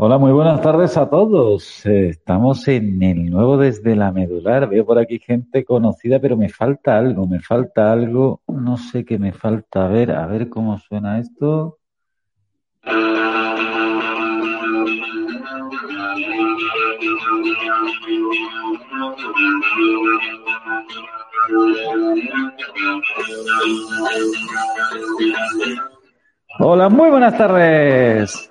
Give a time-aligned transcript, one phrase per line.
[0.00, 1.84] Hola, muy buenas tardes a todos.
[1.84, 4.68] Eh, estamos en el nuevo desde la medular.
[4.68, 8.40] Veo por aquí gente conocida, pero me falta algo, me falta algo.
[8.46, 9.86] No sé qué me falta.
[9.86, 11.78] A ver, a ver cómo suena esto.
[26.60, 28.48] Hola, muy buenas tardes.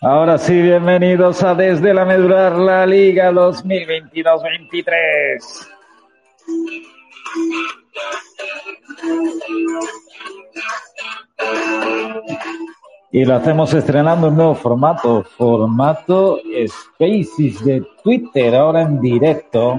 [0.00, 5.68] Ahora sí, bienvenidos a Desde la Medular, la Liga 2022-23.
[13.12, 19.78] Y lo hacemos estrenando un nuevo formato, formato Spaces de Twitter, ahora en directo.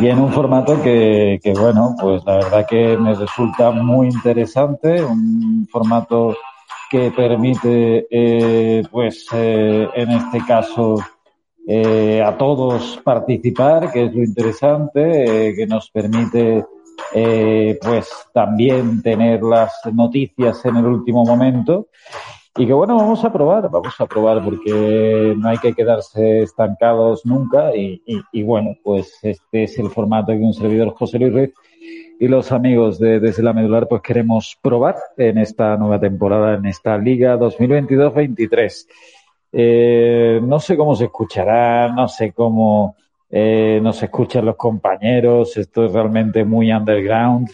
[0.00, 5.02] Y en un formato que, que, bueno, pues la verdad que me resulta muy interesante,
[5.04, 6.36] un formato
[6.90, 10.96] que permite, eh, pues eh, en este caso,
[11.66, 16.66] eh, a todos participar, que es lo interesante, eh, que nos permite,
[17.14, 21.88] eh, pues también tener las noticias en el último momento
[22.56, 27.26] y que bueno, vamos a probar, vamos a probar porque no hay que quedarse estancados
[27.26, 31.54] nunca y, y, bueno, pues este es el formato que un servidor José Luis Ruiz
[32.20, 36.66] y los amigos de Desde la Medular pues queremos probar en esta nueva temporada, en
[36.66, 38.86] esta Liga 2022-23.
[39.52, 42.96] Eh, no sé cómo se escuchará, no sé cómo
[43.30, 47.50] eh, nos escuchan los compañeros, esto es realmente muy underground.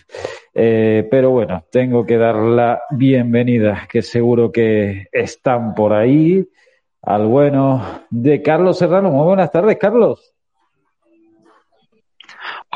[0.53, 6.49] Eh, pero bueno, tengo que dar la bienvenida, que seguro que están por ahí,
[7.03, 9.11] al bueno de Carlos Serrano.
[9.11, 10.35] Muy buenas tardes, Carlos.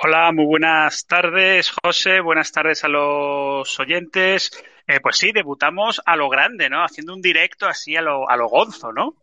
[0.02, 2.20] Hola, muy buenas tardes, José.
[2.20, 4.50] Buenas tardes a los oyentes.
[4.86, 6.84] Eh, pues sí, debutamos a lo grande, ¿no?
[6.84, 9.14] Haciendo un directo así a lo, a lo gonzo, ¿no?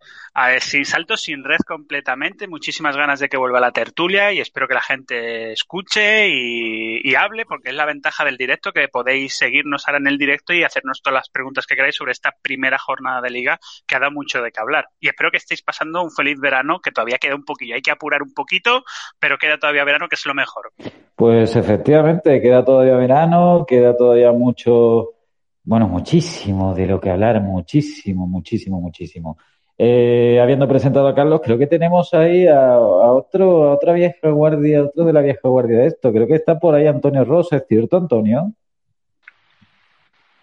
[0.60, 2.48] Sin saltos, sin red completamente.
[2.48, 7.16] Muchísimas ganas de que vuelva la tertulia y espero que la gente escuche y, y,
[7.16, 10.64] hable, porque es la ventaja del directo, que podéis seguirnos ahora en el directo y
[10.64, 14.12] hacernos todas las preguntas que queráis sobre esta primera jornada de liga que ha dado
[14.12, 14.88] mucho de qué hablar.
[15.00, 17.76] Y espero que estéis pasando un feliz verano, que todavía queda un poquillo.
[17.76, 18.84] Hay que apurar un poquito,
[19.20, 20.72] pero queda todavía verano, que es lo mejor.
[21.16, 25.21] Pues efectivamente, queda todavía verano, queda todavía mucho
[25.64, 29.38] bueno, muchísimo de lo que hablar, muchísimo, muchísimo, muchísimo.
[29.78, 34.30] Eh, habiendo presentado a Carlos, creo que tenemos ahí a, a, otro, a otra vieja
[34.30, 36.12] guardia, otro de la vieja guardia de esto.
[36.12, 38.54] Creo que está por ahí Antonio Rosa, ¿es cierto, Antonio?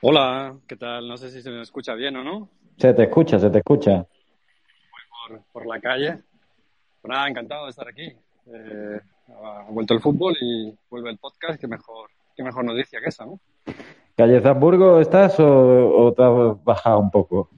[0.01, 1.09] Hola, ¿qué tal?
[1.09, 2.49] No sé si se me escucha bien o no.
[2.77, 3.97] Se te escucha, se te escucha.
[3.97, 6.19] Voy por, por la calle.
[7.01, 8.13] Pues nada, encantado de estar aquí.
[8.47, 13.09] Eh, ha vuelto el fútbol y vuelve el podcast, qué mejor, qué mejor noticia que
[13.09, 13.41] esa, ¿no?
[14.19, 17.49] ¿Calles de Hamburgo estás o, te has bajado un poco?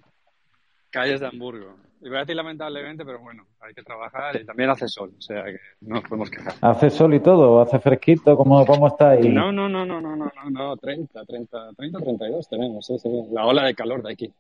[0.91, 1.75] Calles de Hamburgo.
[2.01, 5.97] Decir lamentablemente, pero bueno, hay que trabajar y también hace sol, o sea que no
[5.97, 6.55] nos podemos quejar.
[6.61, 7.61] ¿Hace sol y todo?
[7.61, 8.37] ¿Hace fresquito?
[8.37, 9.29] ¿Cómo, cómo está ahí?
[9.29, 13.09] No, no, no, no, no, no, no, no 30, 30, 30, 32 tenemos, sí, sí,
[13.33, 14.33] la ola de calor de aquí.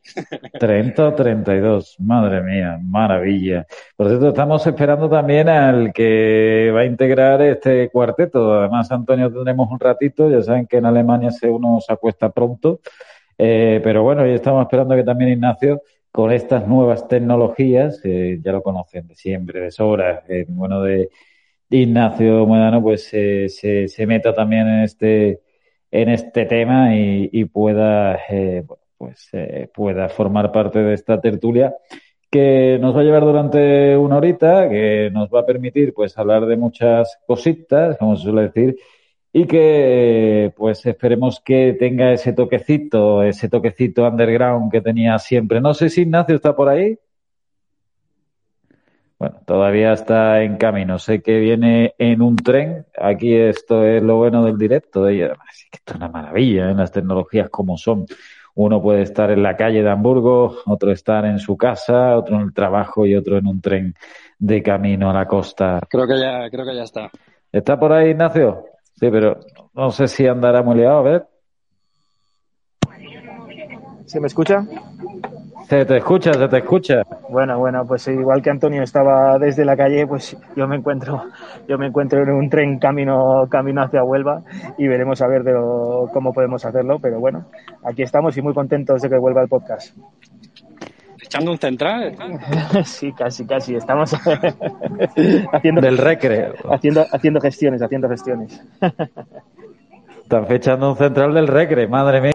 [0.59, 3.67] 30 o 32, madre mía, maravilla.
[3.97, 8.55] Por cierto, estamos esperando también al que va a integrar este cuarteto.
[8.55, 12.81] Además, Antonio, tendremos un ratito, ya saben que en Alemania se uno se acuesta pronto.
[13.37, 15.81] Eh, pero bueno, y estamos esperando que también Ignacio
[16.13, 21.11] con estas nuevas tecnologías, eh, ya lo conocen de siempre, de sobra, eh, bueno, de
[21.71, 25.41] Ignacio Muedano, pues se, se meta también en este,
[25.91, 28.65] en este tema y, pueda, eh,
[28.99, 29.31] pues,
[29.75, 31.75] pueda formar parte de esta tertulia
[32.31, 36.47] que nos va a llevar durante una horita, que nos va a permitir pues hablar
[36.47, 38.77] de muchas cositas, como se suele decir,
[39.33, 45.61] y que pues esperemos que tenga ese toquecito, ese toquecito underground que tenía siempre.
[45.61, 46.99] No sé si Ignacio está por ahí.
[49.19, 50.99] Bueno, todavía está en camino.
[50.99, 52.87] Sé que viene en un tren.
[52.99, 55.05] Aquí esto es lo bueno del directo.
[55.05, 55.35] De ella.
[55.71, 56.75] que esto es una maravilla en ¿eh?
[56.81, 58.07] las tecnologías como son.
[58.55, 62.43] Uno puede estar en la calle de Hamburgo, otro estar en su casa, otro en
[62.43, 63.95] el trabajo y otro en un tren
[64.39, 65.81] de camino a la costa.
[65.89, 67.11] Creo que ya, creo que ya está.
[67.53, 68.65] ¿Está por ahí, Ignacio?
[69.01, 69.41] Sí, pero
[69.73, 71.27] no sé si andará muy liado, a ver.
[74.05, 74.63] ¿Se me escucha?
[75.67, 77.03] Se te escucha, se te escucha.
[77.31, 81.23] Bueno, bueno, pues igual que Antonio estaba desde la calle, pues yo me encuentro,
[81.67, 84.43] yo me encuentro en un tren camino, camino hacia Huelva
[84.77, 85.55] y veremos a ver de
[86.13, 87.47] cómo podemos hacerlo, pero bueno,
[87.85, 89.97] aquí estamos y muy contentos de que vuelva el podcast.
[91.31, 92.17] ¿Echando un central?
[92.85, 93.77] sí, casi, casi.
[93.77, 94.13] Estamos
[95.53, 95.81] haciendo...
[95.81, 96.55] Del recreo.
[96.69, 98.61] Haciendo, haciendo gestiones, haciendo gestiones.
[100.25, 102.33] Están fechando un central del recre, madre mía.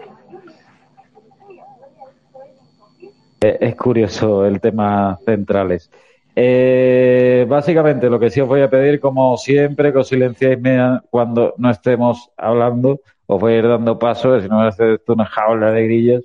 [3.42, 5.90] Eh, es curioso el tema centrales.
[6.34, 10.58] Eh, básicamente, lo que sí os voy a pedir, como siempre, que os silenciéis
[11.10, 15.12] cuando no estemos hablando, os voy a ir dando paso, si no me hace esto
[15.12, 16.24] una jaula de grillos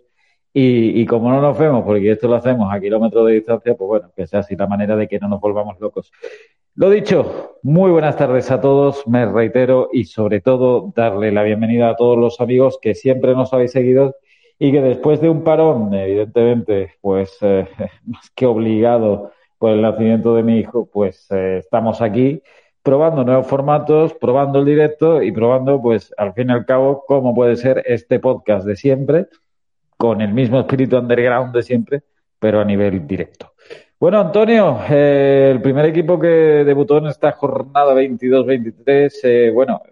[0.53, 3.88] y, y, como no nos vemos, porque esto lo hacemos a kilómetros de distancia, pues
[3.88, 6.12] bueno, que sea así la manera de que no nos volvamos locos.
[6.75, 11.89] Lo dicho, muy buenas tardes a todos, me reitero y sobre todo darle la bienvenida
[11.89, 14.15] a todos los amigos que siempre nos habéis seguido
[14.57, 17.68] y que después de un parón, evidentemente, pues eh,
[18.06, 22.42] más que obligado por el nacimiento de mi hijo, pues eh, estamos aquí
[22.83, 27.36] probando nuevos formatos, probando el directo y probando, pues al fin y al cabo, cómo
[27.36, 29.27] puede ser este podcast de siempre
[30.01, 32.01] con el mismo espíritu underground de siempre,
[32.39, 33.53] pero a nivel directo.
[34.00, 39.83] Bueno, Antonio, eh, el primer equipo que debutó en esta jornada 22-23, eh, bueno,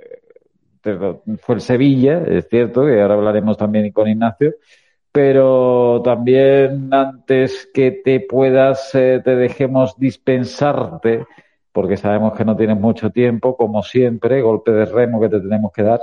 [0.83, 4.55] eh, fue el Sevilla, es cierto, que ahora hablaremos también con Ignacio,
[5.11, 11.27] pero también antes que te puedas, te dejemos dispensarte,
[11.71, 15.71] porque sabemos que no tienes mucho tiempo, como siempre, golpe de remo que te tenemos
[15.71, 16.01] que dar.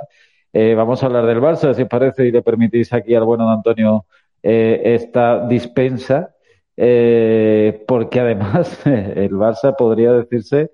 [0.53, 3.47] Eh, vamos a hablar del Barça, si os parece, y le permitís aquí al bueno
[3.47, 4.07] de Antonio
[4.43, 6.35] eh, esta dispensa,
[6.77, 10.71] eh, porque además el Barça podría decirse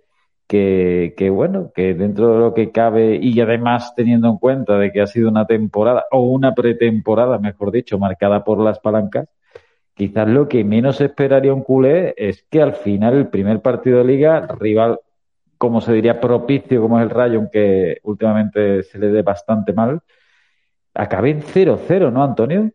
[0.47, 4.93] que, que, bueno, que dentro de lo que cabe y además teniendo en cuenta de
[4.93, 9.29] que ha sido una temporada o una pretemporada, mejor dicho, marcada por las palancas,
[9.95, 14.05] quizás lo que menos esperaría un culé es que al final el primer partido de
[14.05, 15.01] liga, rival
[15.62, 20.00] como se diría, propicio como es el Rayo, aunque últimamente se le dé bastante mal,
[20.93, 22.69] acabé en 0-0, ¿no, Antonio?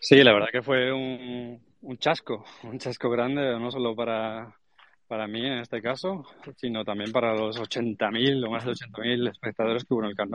[0.00, 1.60] Sí, la verdad que fue un,
[1.98, 4.56] chasco, un chasco grande, no solo para,
[5.06, 6.24] para mí en este caso,
[6.56, 10.34] sino también para los 80.000 o más de 80.000 espectadores que hubo en el Camp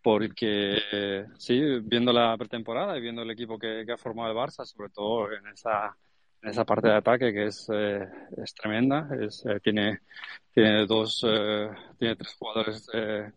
[0.00, 4.64] Porque sí, viendo la pretemporada y viendo el equipo que, que ha formado el Barça,
[4.64, 5.96] sobre todo en esa
[6.42, 9.08] esa parte de ataque que es, eh, es tremenda.
[9.20, 10.00] Es, eh, tiene,
[10.52, 11.68] tiene dos, eh,
[11.98, 12.86] tiene tres jugadores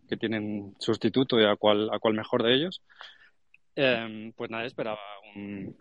[0.07, 2.81] que tienen sustituto y a cual, a cual mejor de ellos.
[3.75, 4.99] Em, pues nadie esperaba
[5.35, 5.75] un,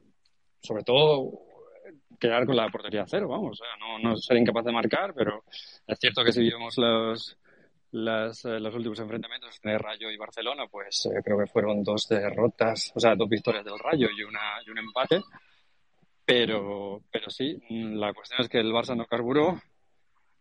[0.61, 1.33] sobre todo
[2.19, 5.43] quedar con la portería cero, vamos, no, no ser incapaz de marcar, pero
[5.87, 7.37] es cierto que si vimos los,
[7.93, 13.01] las, los últimos enfrentamientos de Rayo y Barcelona, pues creo que fueron dos derrotas, o
[13.01, 15.21] sea, dos victorias del Rayo y, una, y un empate.
[16.31, 19.61] Pero, pero sí, la cuestión es que el Barça no carburó,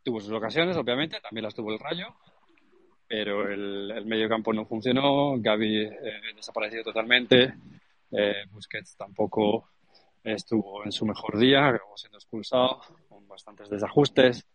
[0.04, 2.16] tuvo sus ocasiones, obviamente, también las tuvo el Rayo,
[3.08, 7.56] pero el, el medio campo no funcionó, Gaby eh, desapareció totalmente,
[8.12, 9.68] eh, Busquets tampoco
[10.24, 14.46] estuvo en su mejor día, acabó siendo expulsado, con bastantes desajustes.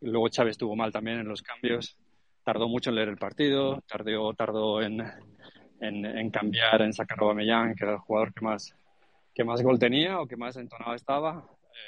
[0.00, 1.96] luego Chávez estuvo mal también en los cambios,
[2.42, 5.02] tardó mucho en leer el partido, tardó, tardó en,
[5.80, 8.74] en, en cambiar, en sacar a Aubameyang, que era el jugador que más
[9.40, 11.42] que más gol tenía o que más entonado estaba.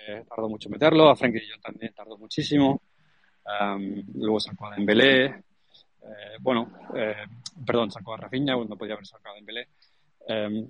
[0.08, 2.80] Eh, tardó mucho meterlo, a Frenkie yo también tardó muchísimo.
[4.14, 5.26] luego sacó a Dembélé.
[5.26, 7.26] Eh, bueno, eh,
[7.66, 9.68] perdón, sacó a Rafinha, no podía haber sacado a Dembélé.
[10.26, 10.66] Em,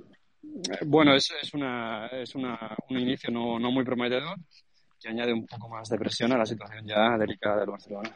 [0.87, 4.37] bueno, es, es, una, es una, un inicio no, no muy prometedor
[5.01, 8.11] que añade un poco más de presión a la situación ya delicada del Barcelona.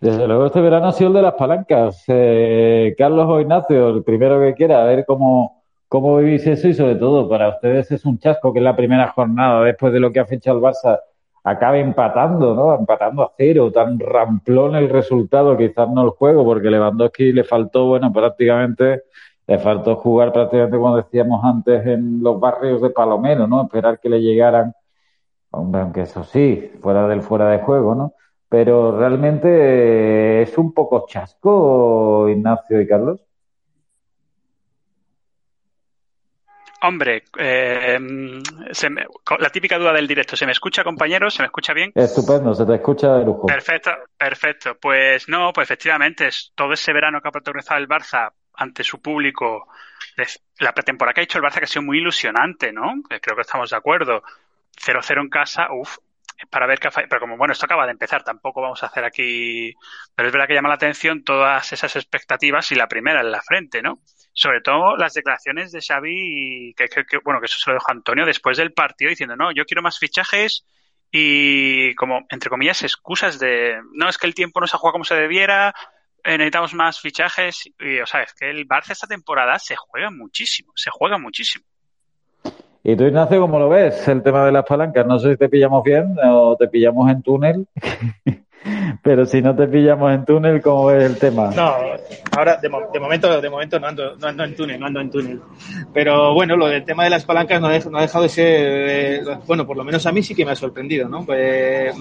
[0.00, 2.04] Desde luego este verano ha sido el de las palancas.
[2.06, 6.74] Eh, Carlos o Ignacio, el primero que quiera, a ver cómo, cómo vivís eso y
[6.74, 10.12] sobre todo para ustedes es un chasco que es la primera jornada después de lo
[10.12, 11.00] que ha fichado el Barça
[11.44, 12.74] acabe empatando, ¿no?
[12.74, 17.86] Empatando a cero, tan ramplón el resultado, quizás no el juego, porque Lewandowski le faltó,
[17.86, 19.02] bueno, prácticamente,
[19.46, 23.62] le faltó jugar prácticamente, como decíamos antes, en los barrios de Palomero, ¿no?
[23.64, 24.74] Esperar que le llegaran,
[25.52, 28.14] aunque eso sí, fuera del fuera de juego, ¿no?
[28.48, 29.48] Pero realmente
[30.40, 33.20] eh, es un poco chasco, Ignacio y Carlos.
[36.86, 37.98] Hombre, eh,
[39.38, 41.32] la típica duda del directo, ¿se me escucha, compañeros?
[41.32, 41.90] ¿Se me escucha bien?
[41.94, 43.46] Estupendo, se te escucha de lujo.
[43.46, 44.76] Perfecto, perfecto.
[44.78, 49.00] Pues no, pues efectivamente, es todo ese verano que ha protagonizado el Barça ante su
[49.00, 49.66] público,
[50.58, 52.92] la pretemporada que ha hecho el Barça que ha sido muy ilusionante, ¿no?
[53.08, 54.22] Creo que estamos de acuerdo.
[54.76, 55.96] 0-0 en casa, uff,
[56.50, 59.72] para ver qué pero como bueno esto acaba de empezar tampoco vamos a hacer aquí
[60.14, 63.42] pero es verdad que llama la atención todas esas expectativas y la primera en la
[63.42, 64.00] frente no
[64.32, 68.26] sobre todo las declaraciones de Xavi que, que, bueno que eso se lo dejó Antonio
[68.26, 70.66] después del partido diciendo no yo quiero más fichajes
[71.10, 74.94] y como entre comillas excusas de no es que el tiempo no se ha jugado
[74.94, 75.74] como se debiera
[76.24, 80.10] eh, necesitamos más fichajes y o sea es que el Barça esta temporada se juega
[80.10, 81.64] muchísimo se juega muchísimo
[82.84, 85.06] y tú, Ignacio, ¿cómo lo ves el tema de las palancas?
[85.06, 87.66] No sé si te pillamos bien o te pillamos en túnel.
[89.02, 91.50] Pero si no te pillamos en túnel, ¿cómo ves el tema?
[91.54, 91.76] No,
[92.36, 95.40] ahora de, momento, de momento no ando, no ando en túnel, no ando en túnel.
[95.92, 99.66] Pero bueno, lo del tema de las palancas no, ha dejado de ser, eh, bueno,
[99.66, 101.24] por lo menos a mí sí que me ha sorprendido, ¿no?
[101.24, 101.94] Pues,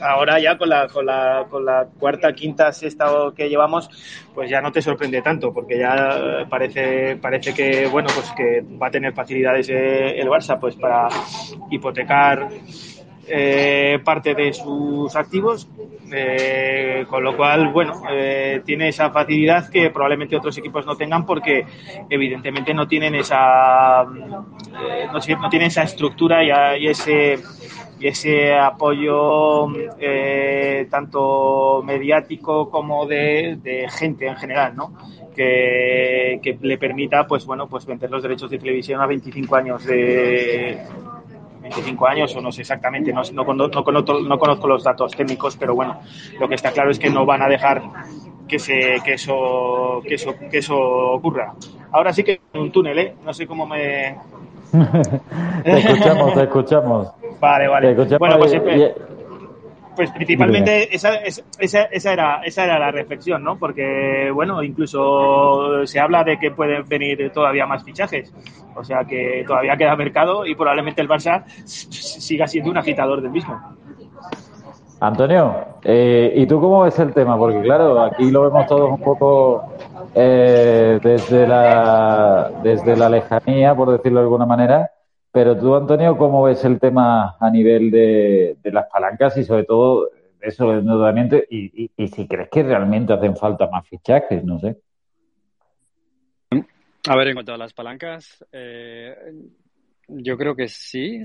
[0.00, 3.88] ahora ya con la, con la, con la cuarta, quinta, sexta que llevamos,
[4.34, 8.88] pues ya no te sorprende tanto, porque ya parece, parece que, bueno, pues que va
[8.88, 11.08] a tener facilidades eh, el Barça pues para
[11.70, 12.48] hipotecar
[13.30, 15.68] eh, parte de sus activos,
[16.12, 18.02] eh, con lo cual, bueno,
[18.64, 21.64] tiene esa facilidad que probablemente otros equipos no tengan porque
[22.08, 26.42] evidentemente no tienen esa, no, tienen esa estructura
[26.76, 27.38] y ese
[28.00, 29.68] y ese apoyo
[30.00, 34.96] eh, tanto mediático como de, gente en general, ¿no?
[35.36, 40.82] Que, le permita, pues bueno, pues vender los derechos de televisión a 25 años de
[41.70, 46.00] 25 años o no sé exactamente, no, no, no, conozco los datos técnicos, pero bueno,
[46.38, 47.82] lo que está claro es que no van a dejar
[48.48, 51.54] que, se, que, eso, que, eso, que eso ocurra.
[51.92, 53.14] Ahora sí que un túnel, ¿eh?
[53.24, 54.16] No sé cómo me,
[55.64, 57.08] te escuchamos, te escuchamos.
[57.40, 57.94] Vale, vale.
[58.18, 58.52] bueno, pues,
[59.96, 63.58] pues principalmente esa, esa, esa, era, esa era la reflexión, ¿no?
[63.58, 68.32] Porque, bueno, incluso se habla de que pueden venir todavía más fichajes.
[68.74, 73.30] O sea que todavía queda mercado y probablemente el Barça siga siendo un agitador del
[73.30, 73.60] mismo.
[75.00, 77.36] Antonio, eh, ¿y tú cómo ves el tema?
[77.38, 79.64] Porque claro, aquí lo vemos todos un poco
[80.14, 84.90] eh, desde, la, desde la lejanía, por decirlo de alguna manera.
[85.32, 90.10] Pero tú, Antonio, ¿cómo ves el tema a nivel de, las palancas y sobre todo
[90.40, 91.36] eso del endeudamiento?
[91.48, 94.80] Y, y, si crees que realmente hacen falta más fichajes, no sé.
[97.08, 99.16] A ver, en cuanto a las palancas, eh,
[100.08, 101.22] yo creo que sí.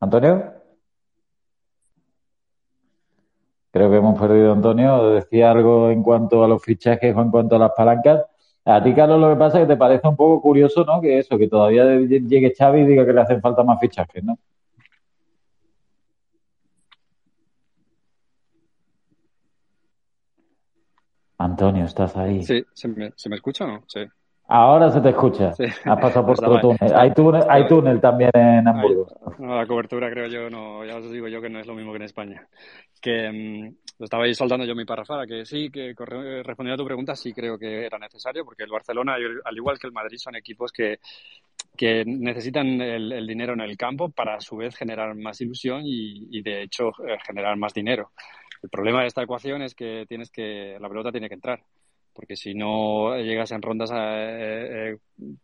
[0.00, 0.54] Antonio.
[3.72, 5.10] Creo que hemos perdido a Antonio.
[5.10, 8.24] Decía algo en cuanto a los fichajes o en cuanto a las palancas.
[8.66, 11.00] A ti, Carlos, lo que pasa es que te parece un poco curioso, ¿no?
[11.00, 14.38] Que eso, que todavía llegue Xavi y diga que le hacen falta más fichajes, ¿no?
[21.36, 22.42] Antonio, ¿estás ahí?
[22.42, 23.84] Sí, ¿se me, ¿se me escucha o no?
[23.86, 24.00] Sí.
[24.46, 25.48] Ahora se te escucha.
[25.48, 26.94] Has pasado por otro túnel.
[26.94, 29.06] Hay túnel, hay túnel también en Hamburgo.
[29.38, 31.92] No, la cobertura creo yo, no, ya os digo yo que no es lo mismo
[31.92, 32.46] que en España.
[33.00, 36.84] Que mm, lo estaba ahí soltando yo mi parrafada, que sí, que respondiendo a tu
[36.84, 40.36] pregunta, sí creo que era necesario, porque el Barcelona, al igual que el Madrid, son
[40.36, 40.98] equipos que,
[41.74, 46.28] que necesitan el, dinero en el campo para a su vez generar más ilusión y,
[46.30, 48.10] y de hecho eh, generar más dinero.
[48.62, 51.60] El problema de esta ecuación es que tienes que, la pelota tiene que entrar
[52.14, 54.96] porque si no llegas en rondas a eh, eh,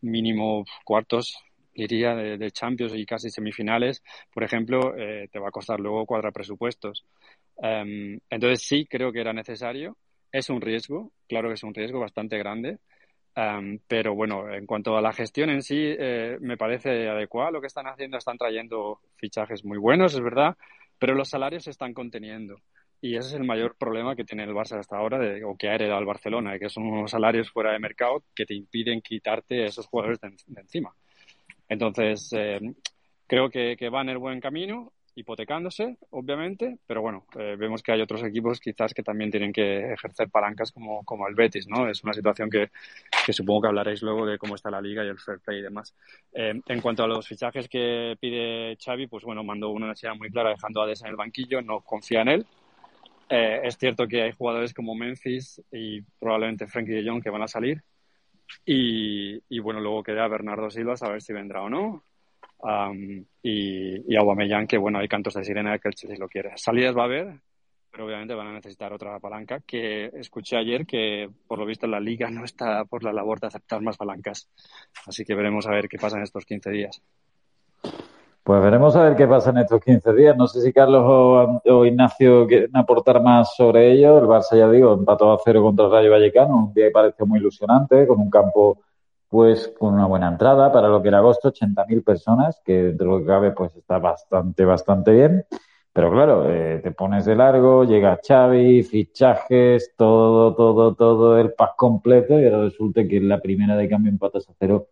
[0.03, 1.37] mínimo cuartos,
[1.75, 6.33] diría, de, Champions y casi semifinales, por ejemplo, eh, te va a costar luego cuadrar
[6.33, 7.05] presupuestos.
[7.63, 9.97] Em, entonces sí, creo que era necesario
[10.33, 12.79] es un riesgo, claro que es un riesgo bastante grande,
[13.87, 17.69] pero bueno, en cuanto a la gestión en sí, eh, me parece adecuado lo que
[17.69, 18.19] están haciendo.
[18.19, 20.57] Están trayendo fichajes muy buenos, es verdad,
[20.99, 22.57] pero los salarios se están conteniendo.
[23.03, 25.69] Y ese es el mayor problema que tiene el Barça hasta ahora, de, o que
[25.69, 29.65] ha heredado el Barcelona, que son unos salarios fuera de mercado que te impiden quitarte
[29.65, 30.95] esos jugadores de, encima.
[31.69, 32.61] Entonces, eh,
[33.27, 37.93] creo que, que va en el buen camino hipotecándose, obviamente, pero bueno, eh, vemos que
[37.93, 41.89] hay otros equipos quizás que también tienen que ejercer palancas como, como el Betis, ¿no?
[41.89, 42.71] Es una situación que,
[43.25, 45.63] que, supongo que hablaréis luego de cómo está la liga y el fair play y
[45.63, 45.95] demás.
[46.33, 50.31] Eh, en cuanto a los fichajes que pide Xavi, pues bueno, mandó una necesidad muy
[50.31, 52.47] clara dejando a Desa en el banquillo, no confía en él.
[53.31, 57.43] Eh, es cierto que hay jugadores como Memphis y probablemente Frankie de Jong que van
[57.43, 57.83] a salir.
[58.67, 62.03] Y, y bueno, luego queda Bernardo Silva a ver si vendrá o no
[63.43, 66.53] y, y Aubameyang, que bueno, hay cantos de sirena que el Chelsea lo quiere.
[66.57, 67.41] Salidas va a haber,
[67.91, 72.01] pero obviamente van a necesitar otra palanca, que escuché ayer que por lo visto la
[72.01, 74.49] liga no está por la labor de aceptar más palancas.
[75.07, 77.03] Así que veremos a ver qué pasa en estos 15 días.
[78.51, 80.37] Pues veremos a ver qué pasa en estos 15 días.
[80.37, 84.19] No sé si Carlos o, Ignacio quieren aportar más sobre ello.
[84.19, 86.57] El Barça, ya digo, empató a cero contra el Rayo Vallecano.
[86.57, 88.81] Un día que parece muy ilusionante, con un campo
[89.29, 93.13] pues con una buena entrada para lo que era agosto, 80.000 personas, que dentro de
[93.13, 95.45] lo que cabe pues está bastante, bastante bien.
[95.93, 101.77] Pero claro, eh, te pones de largo, llega Xavi, fichajes, todo, todo, todo el pack
[101.77, 104.89] completo y ahora resulta que en la primera de cambio empatas a cero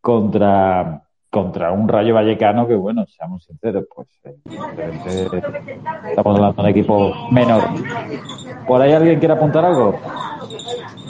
[0.00, 5.42] contra, contra un Rayo Vallecano que, bueno, seamos sinceros, pues eh,
[6.08, 7.62] estamos hablando de un equipo menor.
[8.66, 9.98] ¿Por ahí alguien quiere apuntar algo?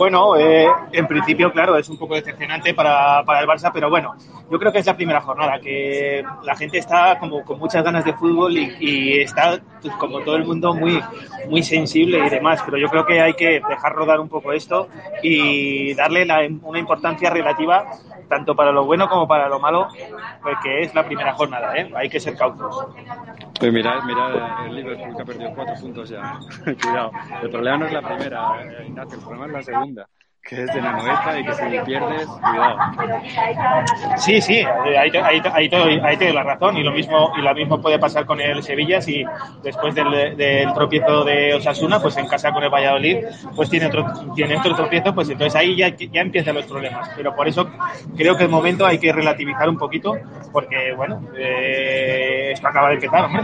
[0.00, 4.14] Bueno, eh, en principio, claro, es un poco decepcionante para, el Barça, pero bueno,
[4.50, 8.02] yo creo que es la primera jornada, que la gente está como con muchas ganas
[8.06, 11.02] de fútbol y, está, pues, como todo el mundo, muy,
[11.50, 14.88] muy sensible y demás, pero yo creo que hay que dejar rodar un poco esto
[15.22, 16.26] y darle
[16.62, 17.84] una importancia relativa
[18.30, 19.88] tanto para lo bueno como para lo malo,
[20.40, 21.90] porque es la primera jornada, ¿eh?
[21.94, 22.86] hay que ser cautos.
[23.58, 26.38] Pues mirad, mirad el Liverpool que ha perdido cuatro puntos ya.
[26.64, 27.10] Cuidado.
[27.42, 29.89] El problema no es la primera, eh, Ignacio, el problema es la segunda
[30.42, 32.78] que es de la noeta y que si pierdes, cuidado.
[34.16, 34.64] Sí, sí,
[34.98, 38.40] ahí, ahí, ahí, te la razón y lo mismo y lo mismo puede pasar con
[38.40, 39.22] el Sevilla si
[39.62, 43.18] después del, del, tropiezo de Osasuna, pues en casa con el Valladolid,
[43.54, 47.10] pues tiene otro tiene otro tropiezo, pues entonces ahí ya, ya empiezan los problemas.
[47.16, 47.70] Pero por eso
[48.16, 50.14] creo que el momento hay que relativizar un poquito
[50.52, 53.42] porque, bueno, eh, esto acaba de empezar, hombre.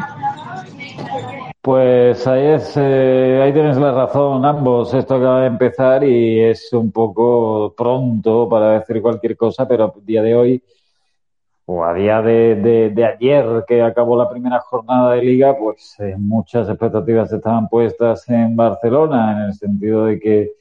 [1.60, 4.94] Pues ahí es, eh, ahí tienes la razón ambos.
[4.94, 9.92] Esto acaba de empezar y es un poco pronto para decir cualquier cosa, pero a
[10.04, 10.62] día de hoy
[11.64, 16.68] o a día de, ayer que acabó la primera jornada de liga, pues eh, muchas
[16.68, 20.52] expectativas estaban puestas en Barcelona en el sentido de que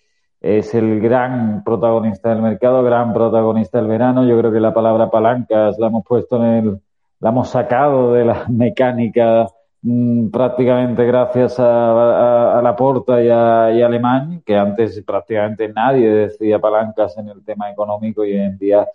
[0.42, 4.26] es el gran protagonista del mercado, gran protagonista del verano.
[4.26, 6.82] Yo creo que la palabra palancas la hemos puesto en el,
[7.20, 9.48] la hemos sacado de la mecánica
[9.88, 16.58] Mm, prácticamente gracias a, a, la Porta y a, Alemán, que antes prácticamente nadie decía
[16.60, 18.88] palancas en el tema económico y hoy en día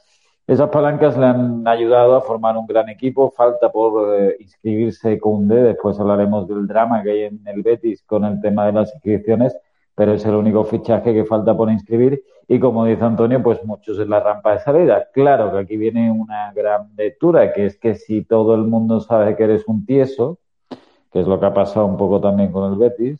[0.48, 3.31] esas palancas le han ayudado a formar un gran equipo.
[3.31, 5.62] Falta por eh, inscribirse con D.
[5.62, 9.57] Después hablaremos del drama que hay en el Betis con el tema de las inscripciones,
[9.94, 12.24] pero es el único fichaje que falta por inscribir.
[12.48, 15.09] Y como dice Antonio, pues muchos en la rampa de salida.
[15.14, 19.37] Claro que aquí viene una gran lectura, que es que si todo el mundo sabe
[19.37, 20.40] que eres un tieso,
[21.12, 23.18] que es lo que ha pasado un poco también con el Betis,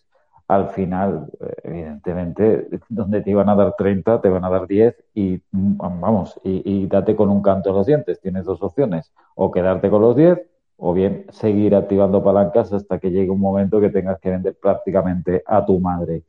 [0.51, 4.97] al final, eh, evidentemente, donde te iban a dar 30, te van a dar 10
[5.15, 8.21] y mm, vamos, y, date con un canto a los dientes.
[8.21, 10.41] Tienes dos opciones, o quedarte con los 10
[10.83, 15.43] o bien seguir activando palancas hasta que llegue un momento que tengas que vender prácticamente
[15.47, 16.23] a tu madre.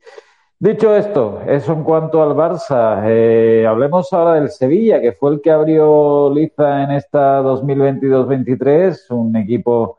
[0.58, 3.02] Dicho esto, eso en cuanto al Barça.
[3.06, 9.34] Eh, hablemos ahora del Sevilla, que fue el que abrió Liza en esta 2022-23, un
[9.34, 9.98] equipo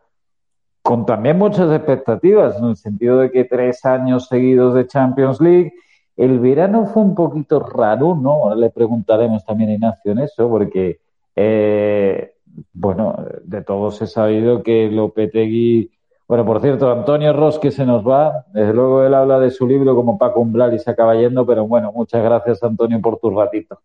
[0.83, 5.73] con también muchas expectativas, en el sentido de que tres años seguidos de Champions League.
[6.17, 8.31] El verano fue un poquito raro, ¿no?
[8.31, 10.99] Ahora le preguntaremos también a Ignacio en eso, porque,
[11.35, 12.33] eh,
[12.73, 15.89] bueno, de todos he sabido que Lopetegui.
[16.27, 18.45] Bueno, por cierto, Antonio Ross que se nos va.
[18.53, 21.65] Desde luego él habla de su libro como Paco Umbral y se acaba yendo, pero
[21.65, 23.79] bueno, muchas gracias, Antonio, por tu ratito.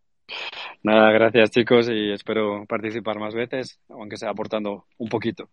[0.82, 5.48] Nada, gracias, chicos, y espero participar más veces, aunque sea aportando un poquito.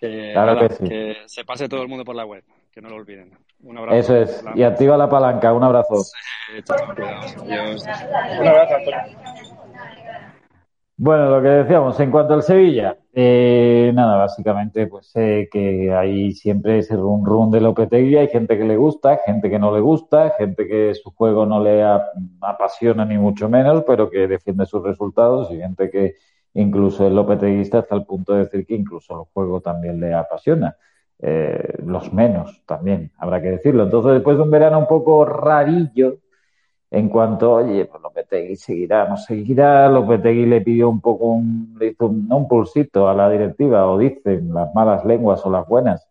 [0.00, 0.84] Que, claro que, sí.
[0.84, 3.36] que, se pase todo el mundo por la web, que no lo olviden.
[3.62, 3.98] Un abrazo.
[3.98, 4.44] Eso es.
[4.54, 5.52] Y activa la palanca.
[5.52, 6.02] Un abrazo.
[6.02, 6.62] Sí,
[7.38, 8.76] Un abrazo,
[10.96, 16.32] Bueno, lo que decíamos, en cuanto al Sevilla, eh, nada, básicamente, pues eh, que hay
[16.32, 19.80] siempre ese run run de Lopetegui, hay gente que le gusta, gente que no le
[19.80, 21.84] gusta, gente que su juego no le
[22.40, 26.14] apasiona ni mucho menos, pero que defiende sus resultados y gente que
[26.54, 30.76] incluso es lopeteguista hasta el punto de decir que incluso el juego también le apasiona.
[31.22, 33.84] Eh, los menos también, habrá que decirlo.
[33.84, 36.18] Entonces, después de un verano un poco rarillo,
[36.90, 41.88] en cuanto, oye, pues Lopetegui seguirá, no seguirá, Lopetegui le pidió un poco, un, le
[41.88, 46.08] hizo un, un pulsito a la directiva, o dicen las malas lenguas o las buenas,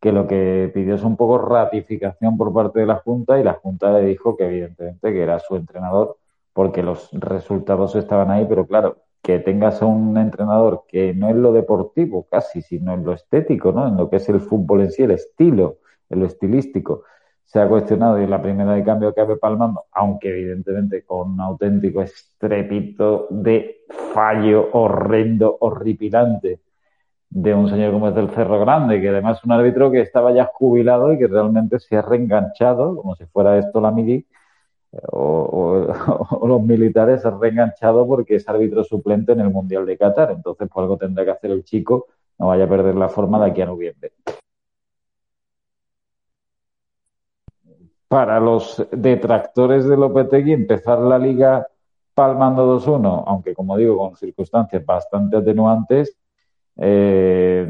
[0.00, 3.54] que lo que pidió es un poco ratificación por parte de la Junta y la
[3.54, 6.16] Junta le dijo que evidentemente que era su entrenador
[6.52, 11.36] porque los resultados estaban ahí, pero claro, que tengas a un entrenador que no es
[11.36, 13.86] lo deportivo casi, sino en lo estético, ¿no?
[13.88, 15.78] En lo que es el fútbol en sí, el estilo,
[16.10, 17.04] en lo estilístico,
[17.44, 21.40] se ha cuestionado y la primera de cambio que abre palmando, aunque evidentemente con un
[21.40, 26.60] auténtico estrepito de fallo horrendo, horripilante
[27.28, 30.32] de un señor como es del Cerro Grande, que además es un árbitro que estaba
[30.32, 34.26] ya jubilado y que realmente se ha reenganchado, como si fuera esto la mili,
[35.12, 40.30] o, los militares se han reenganchado porque es árbitro suplente en el Mundial de Qatar.
[40.30, 42.06] Entonces, por algo tendrá que hacer el chico,
[42.38, 44.12] no vaya a perder la forma de aquí a noviembre.
[48.12, 51.66] para los detractores de Lopetegui empezar la liga
[52.12, 56.14] palmando 2-1, aunque como digo, con circunstancias bastante atenuantes,
[56.76, 57.66] eh,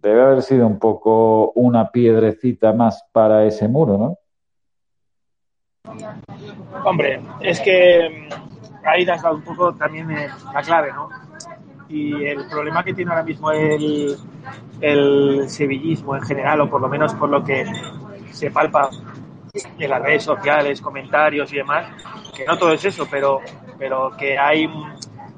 [0.00, 4.18] debe haber sido un poco una piedrecita más para ese muro, ¿no?
[6.84, 11.08] Hombre, es que mm, ahí has dado un poco también eh, la clave, ¿no?
[11.88, 14.16] Y el problema que tiene ahora mismo el,
[14.80, 17.64] el sevillismo en general, o por lo menos por lo que
[18.30, 18.90] se palpa
[19.52, 21.86] en las redes sociales, comentarios y demás,
[22.36, 23.40] que no todo es eso, pero,
[23.78, 24.68] pero que hay,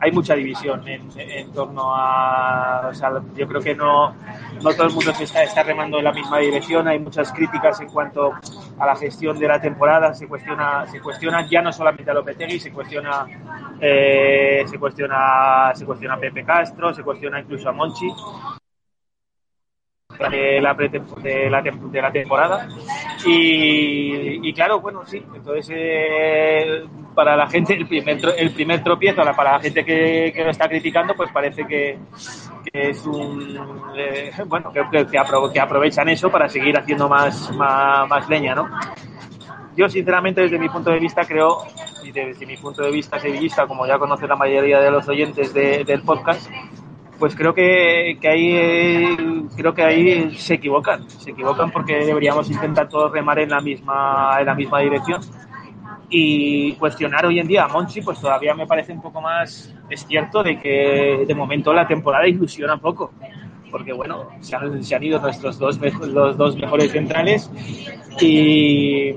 [0.03, 2.89] hay mucha división en, en torno a...
[2.89, 4.13] O sea, yo creo que no,
[4.61, 7.89] no todo el mundo se está, remando en la misma dirección, hay muchas críticas en
[7.89, 8.33] cuanto
[8.81, 12.59] a la gestión de la temporada, se cuestiona, se cuestiona ya no solamente a Lopetegui,
[12.59, 13.27] se cuestiona,
[13.81, 18.09] eh, se cuestiona, se cuestiona a Pepe Castro, se cuestiona incluso a Monchi,
[20.19, 21.03] de la, de
[21.91, 22.69] de la temporada.
[23.27, 29.23] Y, y, claro, bueno, sí, entonces eh, para la gente el primer, el primer tropiezo,
[29.37, 31.99] para la gente que, que lo está criticando, pues parece que,
[32.65, 33.59] que es un...
[33.97, 35.19] Eh, bueno, que, que,
[35.61, 38.69] aprovechan eso para seguir haciendo más, más, más leña, ¿no?
[39.77, 41.65] Yo, sinceramente, desde mi punto de vista, creo,
[42.03, 45.55] y desde mi punto de vista sevillista, como ya conoce la mayoría de los oyentes
[45.55, 46.51] de, del podcast,
[47.19, 49.17] pues creo que, que ahí
[49.57, 54.37] creo que ahí se equivocan, se equivocan porque deberíamos intentar todos remar en la misma
[54.41, 55.21] en la misma dirección.
[56.15, 60.07] Y cuestionar hoy en día a Monchi pues todavía me parece un poco más es
[60.07, 63.13] cierto de que de momento la temporada ilusiona poco
[63.71, 67.51] porque bueno se han, se han ido nuestros dos los dos mejores centrales
[68.21, 69.15] y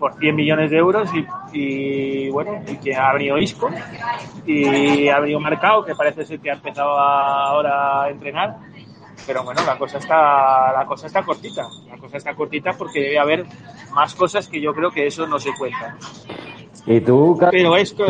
[0.00, 3.68] por 100 millones de euros y, y bueno, y que ha venido Isco
[4.46, 8.56] y ha venido Marcado, que parece ser que ha empezado ahora a entrenar.
[9.26, 11.68] Pero bueno, la cosa está la cosa está cortita.
[11.88, 13.44] La cosa está cortita porque debe haber
[13.92, 15.94] más cosas que yo creo que eso no se cuenta.
[16.86, 18.06] ¿Y tú, Pero esto,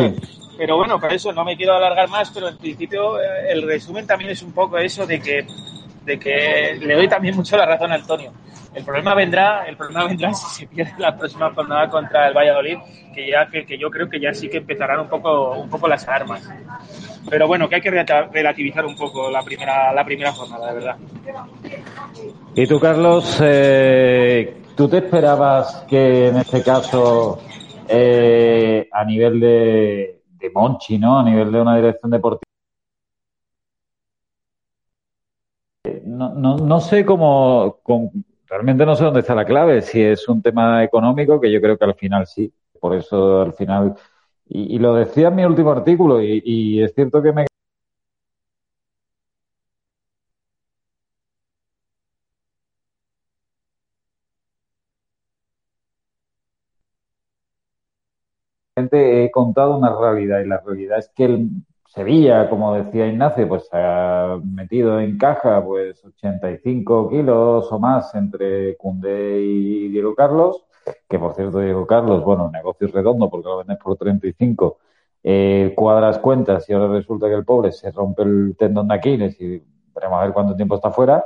[0.57, 4.07] pero bueno, para eso no me quiero alargar más, pero en principio eh, el resumen
[4.07, 5.45] también es un poco eso de que
[6.05, 8.31] de que le doy también mucho la razón a Antonio.
[8.73, 12.77] El problema vendrá, el problema vendrá si se pierde la próxima jornada contra el Valladolid,
[13.13, 15.87] que ya que, que, yo creo que ya sí que empezarán un poco, un poco
[15.87, 16.47] las armas.
[17.29, 20.95] Pero bueno, que hay que relativizar un poco la primera, la primera jornada, de verdad.
[22.55, 27.39] Y tú, Carlos, eh, ¿tú te esperabas que en este caso,
[27.87, 31.19] eh, a nivel de, de Monchi, ¿no?
[31.19, 32.50] A nivel de una dirección deportiva,
[36.21, 37.79] no, no, no sé cómo,
[38.47, 41.77] realmente no sé dónde está la clave, si es un tema económico, que yo creo
[41.77, 43.95] que al final sí, por eso al final,
[44.47, 47.45] y, lo decía en mi último artículo, y, es cierto que me
[58.75, 61.47] he contado una realidad y la realidad es que
[61.93, 68.77] Sevilla, como decía Ignacio, pues ha metido en caja pues 85 kilos o más entre
[68.77, 70.63] Cundé y Diego Carlos,
[71.09, 74.77] que por cierto Diego Carlos, bueno, negocio redondo porque lo vendes por 35,
[75.21, 79.41] eh, cuadras cuentas y ahora resulta que el pobre se rompe el tendón de Aquiles
[79.41, 79.61] y
[79.93, 81.25] veremos a ver cuánto tiempo está fuera.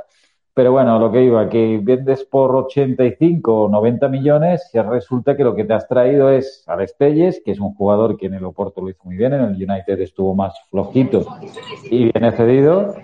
[0.55, 5.43] Pero bueno, lo que iba, que vendes por 85 o 90 millones y resulta que
[5.43, 8.45] lo que te has traído es a Telles, que es un jugador que en el
[8.45, 11.25] Oporto lo hizo muy bien, en el United estuvo más flojito
[11.91, 12.95] y viene cedido.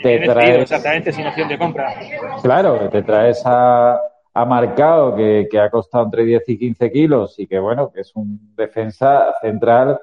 [0.00, 0.60] Te traes...
[0.60, 1.92] exactamente, sin opción de compra.
[2.42, 4.00] Claro, te traes a,
[4.32, 8.02] a Marcado, que, que ha costado entre 10 y 15 kilos y que, bueno, que
[8.02, 9.98] es un defensa central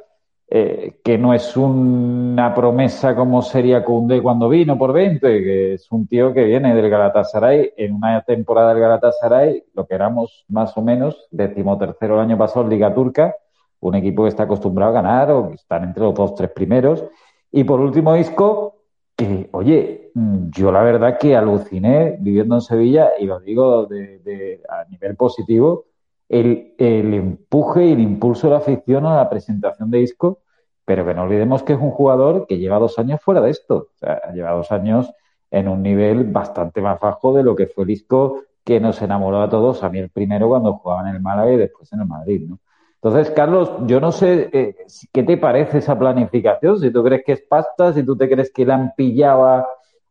[0.50, 5.92] eh, que no es una promesa como sería Koundé cuando vino por 20, que es
[5.92, 10.78] un tío que viene del Galatasaray en una temporada del Galatasaray, lo que éramos más
[10.78, 13.36] o menos, decimotercero el año pasado en Liga Turca,
[13.82, 17.04] un equipo que está acostumbrado a ganar o que están entre los dos, tres primeros.
[17.52, 18.78] Y por último, Isco,
[19.18, 20.12] que, oye,
[20.52, 25.86] yo la verdad que aluciné viviendo en Sevilla, y lo digo de, a nivel positivo,
[26.30, 30.40] el, el empuje y el impulso de la afición a la presentación de Isco,
[30.86, 33.90] pero que no olvidemos que es un jugador que lleva dos años fuera de esto.
[33.96, 35.12] O sea, lleva dos años
[35.52, 39.42] en un nivel bastante más bajo de lo que fue el Isco que nos enamoró
[39.42, 42.08] a todos, a mí el primero cuando jugaba en el Málaga y después en el
[42.08, 42.60] Madrid, ¿no?
[43.02, 44.76] Entonces, Carlos, yo no sé eh,
[45.14, 48.52] qué te parece esa planificación, si tú crees que es pasta, si tú te crees
[48.52, 49.66] que la han pillado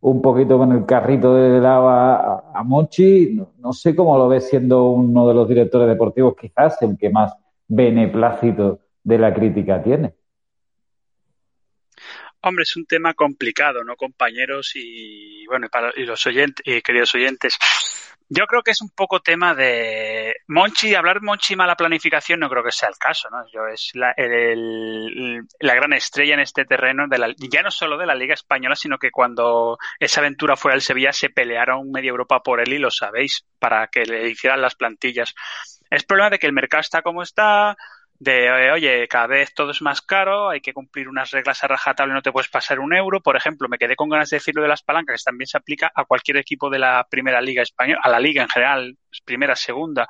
[0.06, 4.84] un poquito con el carrito de lava a, Mochi, no, sé cómo lo ves siendo
[4.84, 7.34] uno de los directores deportivos, quizás el que más
[7.66, 10.14] beneplácito de la crítica tiene.
[12.40, 14.76] Hombre, es un tema complicado, ¿no, compañeros?
[14.76, 17.58] Y bueno, para y los oyentes, y queridos oyentes,
[18.28, 22.64] yo creo que es un poco tema de Monchi, hablar Monchi mala planificación no creo
[22.64, 23.44] que sea el caso, ¿no?
[23.52, 28.06] Yo es la, la gran estrella en este terreno de la, ya no solo de
[28.06, 32.42] la Liga Española, sino que cuando esa aventura fue al Sevilla se pelearon media Europa
[32.42, 35.34] por él y lo sabéis, para que le hicieran las plantillas.
[35.90, 37.76] Es problema de que el mercado está como está,
[38.18, 42.14] de, oye, cada vez todo es más caro, hay que cumplir unas reglas a rajatabla,
[42.14, 43.20] no te puedes pasar un euro.
[43.20, 45.92] Por ejemplo, me quedé con ganas de decirlo de las palancas, que también se aplica
[45.94, 50.08] a cualquier equipo de la primera liga española, a la liga en general, primera, segunda.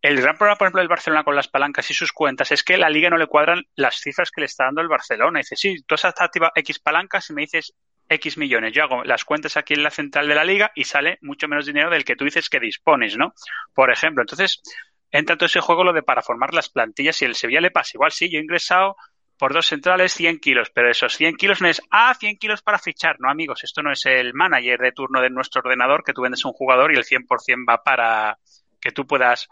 [0.00, 2.78] El gran problema, por ejemplo, del Barcelona con las palancas y sus cuentas es que
[2.78, 5.40] la liga no le cuadran las cifras que le está dando el Barcelona.
[5.40, 7.74] Dice, sí, tú has activado X palancas y me dices
[8.08, 8.72] X millones.
[8.72, 11.66] Yo hago las cuentas aquí en la central de la liga y sale mucho menos
[11.66, 13.34] dinero del que tú dices que dispones, ¿no?
[13.74, 14.62] Por ejemplo, entonces,
[15.10, 17.92] entra todo ese juego lo de para formar las plantillas y el Sevilla le pasa
[17.94, 18.96] igual, sí, yo he ingresado
[19.38, 22.78] por dos centrales 100 kilos, pero esos 100 kilos no es, ah, 100 kilos para
[22.78, 23.16] fichar.
[23.18, 26.44] No, amigos, esto no es el manager de turno de nuestro ordenador que tú vendes
[26.44, 28.38] un jugador y el 100% va para
[28.80, 29.48] que tú puedas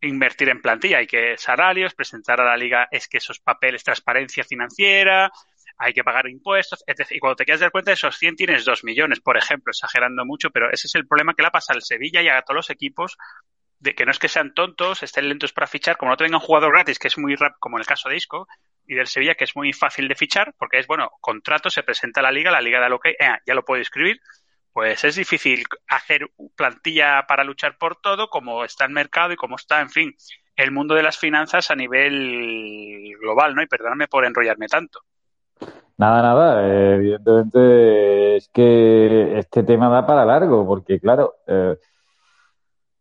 [0.00, 0.98] invertir en plantilla.
[0.98, 5.30] Hay que salarios, presentar a la liga es que esos papeles, transparencia financiera,
[5.78, 7.12] hay que pagar impuestos, etc.
[7.12, 10.24] Y cuando te quieras dar cuenta de esos 100 tienes 2 millones, por ejemplo, exagerando
[10.24, 12.70] mucho, pero ese es el problema que le pasa al Sevilla y a todos los
[12.70, 13.16] equipos
[13.82, 16.72] de que no es que sean tontos, estén lentos para fichar, como no tengan jugador
[16.72, 18.46] gratis, que es muy rápido, como en el caso de Isco,
[18.86, 22.20] y del Sevilla, que es muy fácil de fichar, porque es, bueno, contrato, se presenta
[22.20, 24.20] a la liga, la liga da lo que, eh, ya lo puedo escribir,
[24.72, 29.56] pues es difícil hacer plantilla para luchar por todo, como está el mercado y como
[29.56, 30.14] está, en fin,
[30.54, 33.62] el mundo de las finanzas a nivel global, ¿no?
[33.62, 35.00] Y perdóname por enrollarme tanto.
[35.98, 41.76] Nada, nada, evidentemente es que este tema da para largo, porque claro, eh,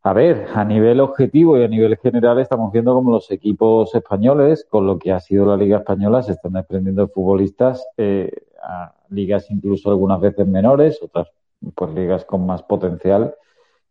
[0.03, 4.65] a ver, a nivel objetivo y a nivel general estamos viendo como los equipos españoles,
[4.67, 8.31] con lo que ha sido la Liga Española, se están desprendiendo futbolistas eh,
[8.63, 11.27] a ligas incluso algunas veces menores, otras
[11.75, 13.35] pues ligas con más potencial,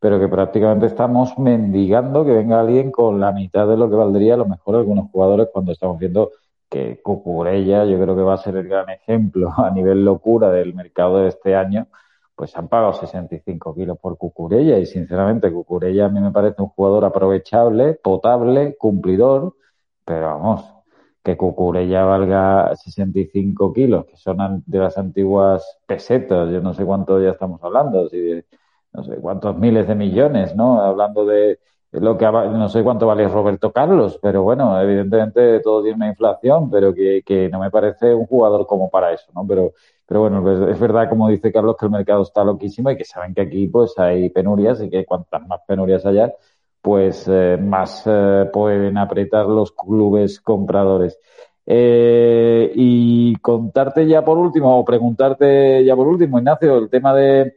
[0.00, 4.34] pero que prácticamente estamos mendigando que venga alguien con la mitad de lo que valdría
[4.34, 6.32] a lo mejor algunos jugadores cuando estamos viendo
[6.68, 10.74] que Cucurella yo creo que va a ser el gran ejemplo a nivel locura del
[10.74, 11.86] mercado de este año
[12.40, 16.68] pues han pagado 65 kilos por Cucurella y sinceramente Cucurella a mí me parece un
[16.68, 19.56] jugador aprovechable, potable, cumplidor,
[20.06, 20.64] pero vamos,
[21.22, 27.22] que Cucurella valga 65 kilos, que son de las antiguas pesetas, yo no sé cuánto
[27.22, 28.42] ya estamos hablando, si
[28.94, 30.80] no sé cuántos miles de millones, ¿no?
[30.80, 31.58] Hablando de
[31.92, 36.70] lo que no sé cuánto vale Roberto Carlos, pero bueno, evidentemente todo tiene una inflación,
[36.70, 39.46] pero que, que no me parece un jugador como para eso, ¿no?
[39.46, 39.74] Pero
[40.10, 43.04] pero bueno, pues es verdad, como dice Carlos, que el mercado está loquísimo y que
[43.04, 46.34] saben que aquí pues hay penurias y que cuantas más penurias haya,
[46.82, 51.16] pues eh, más eh, pueden apretar los clubes compradores.
[51.64, 57.54] Eh, y contarte ya por último, o preguntarte ya por último, Ignacio, el tema de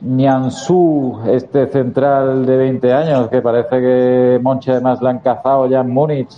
[0.00, 5.82] Nianzú, este central de 20 años, que parece que Monche además la han cazado ya
[5.82, 6.34] en Múnich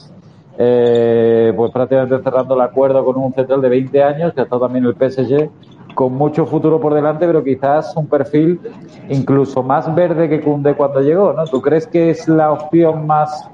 [0.58, 4.62] eh, pues prácticamente cerrando el acuerdo con un central de 20 años, que ha estado
[4.62, 5.50] también el PSG,
[5.94, 8.60] con mucho futuro por delante, pero quizás un perfil
[9.08, 11.44] incluso más verde que Cunde cuando llegó, ¿no?
[11.46, 13.48] ¿Tú crees que es la opción más,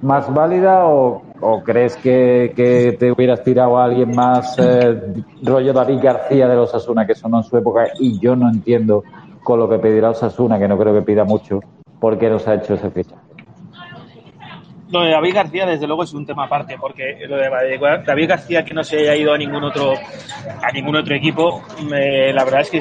[0.00, 5.72] más válida o o crees que, que, te hubieras tirado a alguien más, eh, rollo
[5.72, 9.02] David García de los Asuna, que sonó en su época, y yo no entiendo
[9.42, 11.60] con lo que pedirá Osasuna, que no creo que pida mucho,
[11.98, 13.19] por qué nos ha hecho ese fichaje?
[14.90, 17.48] Lo de David García, desde luego, es un tema aparte, porque lo de
[18.04, 22.44] David García que no se haya ido a ningún otro a ningún otro equipo, la
[22.44, 22.78] verdad es que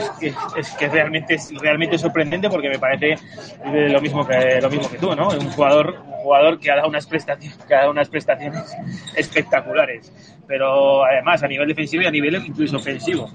[0.58, 3.16] es, que realmente es realmente sorprendente porque me parece
[3.64, 5.30] lo mismo que lo mismo que tú, ¿no?
[5.30, 8.76] Un jugador un jugador que ha dado unas prestaciones que ha dado unas prestaciones
[9.16, 10.12] espectaculares,
[10.50, 13.30] pero además a nivel defensivo y a nivel incluso ofensivo.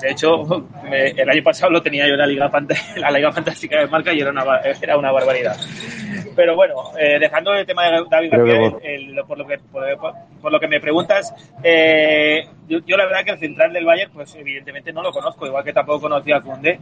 [0.00, 0.44] De hecho,
[0.88, 2.48] el año pasado lo tenía yo en la Liga,
[2.96, 4.44] la Liga Fantástica de Marca y era una,
[4.80, 5.56] era una barbaridad.
[6.36, 9.58] Pero bueno, eh, dejando el tema de David García, por, lo que,
[10.40, 14.36] por, lo que me preguntas, eh, yo, la verdad que el central del Bayern, pues
[14.36, 16.78] evidentemente no lo conozco, igual que tampoco conocía a Cundé.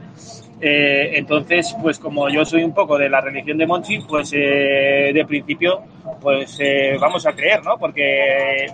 [0.61, 5.25] Eh, entonces, pues como yo soy un poco de la religión de Monchi, pues de
[5.27, 5.83] principio,
[6.21, 6.61] pues
[7.01, 7.79] vamos a creer, ¿no?
[7.79, 8.67] Porque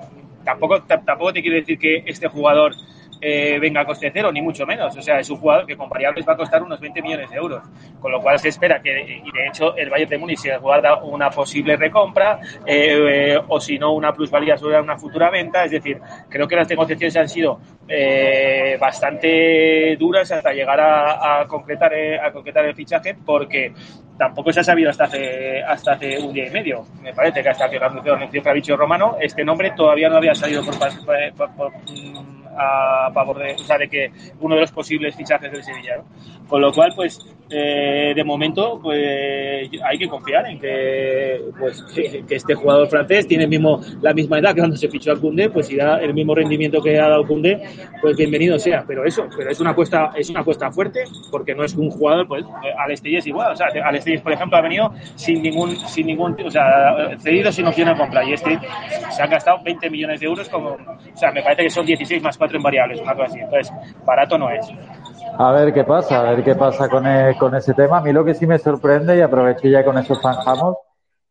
[0.44, 2.74] tampoco, tampoco te quiero decir que este jugador
[3.26, 4.94] eh, venga a coste cero, ni mucho menos.
[4.94, 7.37] O sea, es un jugador que con variables va a costar unos 20 millones de
[7.37, 7.62] euros.
[7.98, 11.02] Con lo cual se espera que, y de hecho, el Bayern de Múnich se guarda
[11.02, 15.64] una posible recompra eh, o si no, una plusvalía sobre una futura venta.
[15.64, 21.94] Es decir, creo que las negociaciones han sido eh, bastante duras hasta llegar a, concretar,
[21.94, 23.72] a concretar el fichaje porque
[24.16, 26.85] tampoco se ha sabido hasta hace, hasta hace un día y medio.
[27.03, 30.62] Me parece que hasta que lo anunció, Fabricio Romano, este nombre todavía no había salido
[30.64, 30.77] por,
[31.55, 31.72] por
[32.57, 36.03] a favor de, o sea, de que uno de los posibles fichajes del Sevilla.
[36.48, 37.18] Con lo cual, pues,
[37.56, 43.46] eh, de momento, pues, hay que confiar en que, pues, que, este jugador francés tiene
[43.46, 46.34] mismo, la misma edad que cuando se fichó a Koundé, pues si da el mismo
[46.34, 47.62] rendimiento que ha dado Koundé,
[48.00, 48.84] pues bienvenido sea.
[48.86, 52.26] Pero eso, pero es una apuesta, es una apuesta fuerte, porque no es un jugador,
[52.26, 52.44] pues,
[52.76, 53.52] al es igual.
[53.52, 57.66] O sea, al por ejemplo, ha venido sin ningún, sin ningún, o sea, cedido sin
[57.66, 58.24] opción a compra.
[58.24, 58.58] Y este
[59.10, 62.20] se ha gastado 20 millones de euros como, o sea, me parece que son 16
[62.22, 63.38] más en variables, una cosa así.
[63.38, 63.72] Entonces,
[64.04, 64.66] barato no es.
[65.36, 67.98] A ver qué pasa, a ver qué pasa con, e, con ese tema.
[67.98, 70.76] A mí lo que sí me sorprende, y aprovecho ya con eso zanjamos,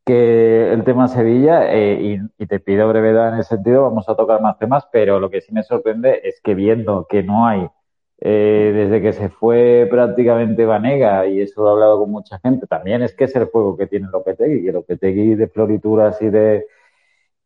[0.05, 4.41] que el tema Sevilla, eh, y, te pido brevedad en ese sentido, vamos a tocar
[4.41, 7.69] más temas, pero lo que sí me sorprende es que viendo que no hay,
[8.19, 12.67] eh, desde que se fue prácticamente Vanega, y eso lo he hablado con mucha gente,
[12.67, 16.65] también es que es el juego que tiene Lopetegui, que Lopetegui de florituras y de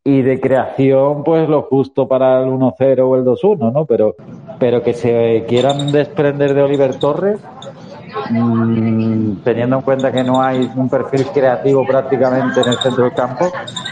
[0.07, 3.83] y de creación, pues lo justo para el 1-0 o el 2-1, ¿no?
[3.83, 4.15] Pero,
[4.57, 7.41] pero que se quieran desprender de Oliver Torres,
[8.29, 13.13] mmm, teniendo en cuenta que no hay un perfil creativo prácticamente en el centro del
[13.13, 13.51] campo,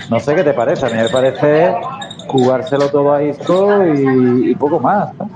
[0.10, 0.86] no sé qué te parece.
[0.86, 1.75] A mí me parece
[2.30, 5.13] jugárselo todo a esto y, poco más.
[5.15, 5.30] ¿no?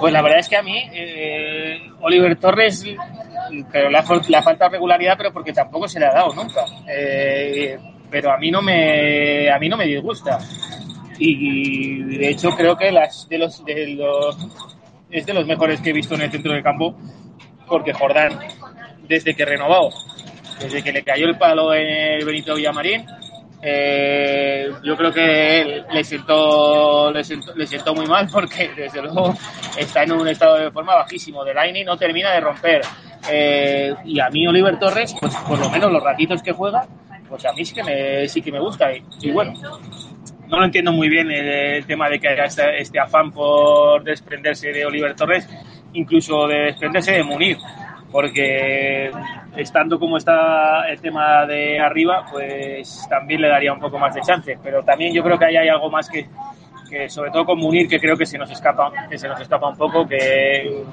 [0.00, 2.84] Pues la verdad es que a mí, eh, Oliver Torres,
[3.70, 6.64] pero la, la falta regularidad, pero porque tampoco se le ha dado nunca.
[6.88, 7.78] Eh,
[8.12, 10.38] pero a mí no me, a mí no me disgusta.
[11.18, 14.36] Y, de hecho creo que las de los, de los,
[15.10, 16.94] es de los mejores que he visto en el centro del campo,
[17.66, 18.38] porque Jordán,
[19.08, 19.90] desde que renovó,
[20.60, 23.06] desde que le cayó el palo en el Benito Villamarín,
[23.64, 29.32] eh, yo creo que le sentó, le sentó, le sentó muy mal porque desde luego
[29.78, 31.44] está en un estado de forma bajísimo.
[31.44, 32.82] De y no termina de romper.
[33.30, 36.84] Eh, y a mí Oliver Torres, pues por lo menos los ratitos que juega,
[37.32, 38.90] pues a mí sí que me, sí que me gusta.
[39.22, 39.54] Y, bueno,
[40.48, 44.70] no lo entiendo muy bien el, tema de que haya este, este, afán por desprenderse
[44.70, 45.48] de Oliver Torres,
[45.94, 47.56] incluso de desprenderse de Munir,
[48.10, 49.10] porque
[49.56, 54.20] estando como está el tema de arriba, pues también le daría un poco más de
[54.20, 54.58] chance.
[54.62, 56.26] Pero también yo creo que ahí hay algo más que,
[56.90, 59.70] que sobre todo con Munir, que creo que se nos escapa, que se nos escapa
[59.70, 60.84] un poco, que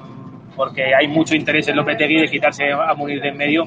[0.56, 3.64] porque hay mucho interés en Lopetegui de quitarse a Munir de en medio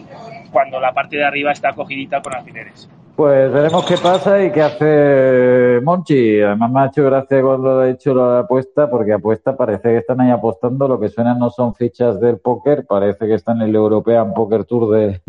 [0.53, 2.87] cuando la parte de arriba está cogidita con alfileres.
[3.15, 6.41] Pues veremos qué pasa y qué hace Monchi.
[6.41, 10.21] Además me ha hecho gracia cuando ha hecho la apuesta, porque apuesta parece que están
[10.21, 10.87] ahí apostando.
[10.87, 14.65] Lo que suenan no son fichas del póker, parece que están en el European Poker
[14.65, 15.21] Tour de,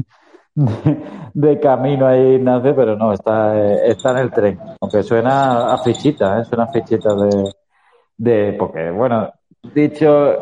[1.34, 4.58] de, camino ahí, nace, pero no, está, está en el tren.
[4.80, 6.44] Aunque suena a fichita, ¿eh?
[6.44, 7.52] suena a fichita de,
[8.16, 8.92] de póker.
[8.92, 9.30] Bueno,
[9.74, 10.36] dicho,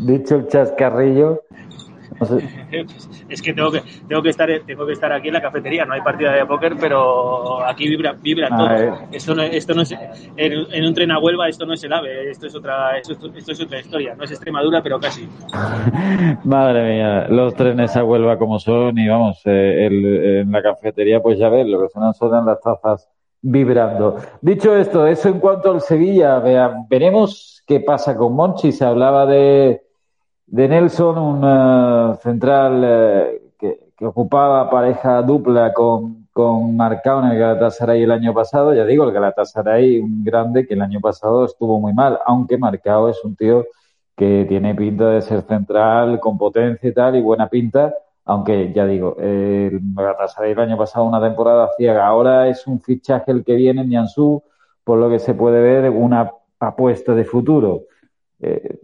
[0.00, 1.42] dicho el chascarrillo,
[3.28, 5.84] es que tengo que tengo que estar tengo que estar aquí en la cafetería.
[5.84, 8.70] No hay partida de póker, pero aquí vibra vibra ah, todo.
[8.70, 8.92] Eh.
[9.12, 9.94] Esto no esto no es
[10.36, 11.48] en, un tren a Huelva.
[11.48, 12.30] Esto no es el AVE.
[12.30, 14.14] Esto es otra esto, es otra historia.
[14.14, 15.28] No es Extremadura, pero casi.
[16.44, 21.38] Madre mía, los trenes a Huelva como son y vamos eh, en la cafetería pues
[21.38, 23.08] ya ves lo que suenan son las tazas
[23.42, 24.16] vibrando.
[24.40, 28.72] Dicho esto, eso en cuanto al Sevilla, vean, veremos qué pasa con Monchi.
[28.72, 29.82] Se hablaba de
[30.50, 37.38] de Nelson, un eh, central eh, que, ocupaba pareja dupla con, con Marcao en el
[37.38, 38.74] Galatasaray el año pasado.
[38.74, 43.08] Ya digo, el Galatasaray, un grande que el año pasado estuvo muy mal, aunque Marcao
[43.08, 43.66] es un tío
[44.16, 47.94] que tiene pinta de ser central, con potencia y tal, y buena pinta,
[48.24, 52.06] aunque ya digo, el Galatasaray el año pasado una temporada ciega.
[52.06, 54.42] Ahora es un fichaje el que viene en Nianzú,
[54.82, 57.82] por lo que se puede ver, una apuesta de futuro.
[58.40, 58.78] Eh,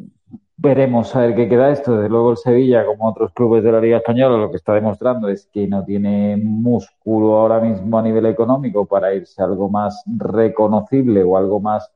[0.57, 1.97] veremos a ver qué queda esto.
[1.97, 5.29] Desde luego el Sevilla, como otros clubes de la Liga Española, lo que está demostrando
[5.29, 10.03] es que no tiene músculo ahora mismo a nivel económico para irse a algo más
[10.07, 11.91] reconocible o algo más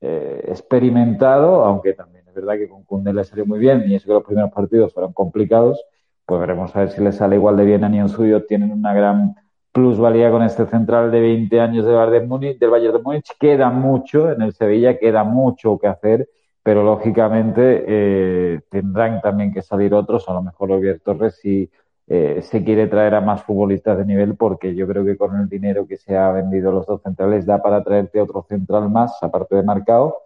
[0.00, 4.06] eh, experimentado, aunque también es verdad que con Cundé le salió muy bien y eso
[4.06, 5.84] que los primeros partidos fueron complicados,
[6.24, 8.46] pues veremos a ver si le sale igual de bien a Nion Suyo.
[8.46, 9.34] Tienen una gran
[9.72, 13.36] plusvalía con este central de 20 años de Bayern de Múnich.
[13.38, 16.28] Queda mucho en el Sevilla, queda mucho que hacer
[16.62, 21.70] pero lógicamente eh, tendrán también que salir otros, a lo mejor Javier Torres si
[22.06, 25.48] eh, se quiere traer a más futbolistas de nivel, porque yo creo que con el
[25.48, 29.54] dinero que se ha vendido los dos centrales da para traerte otro central más, aparte
[29.54, 30.16] de Marcado,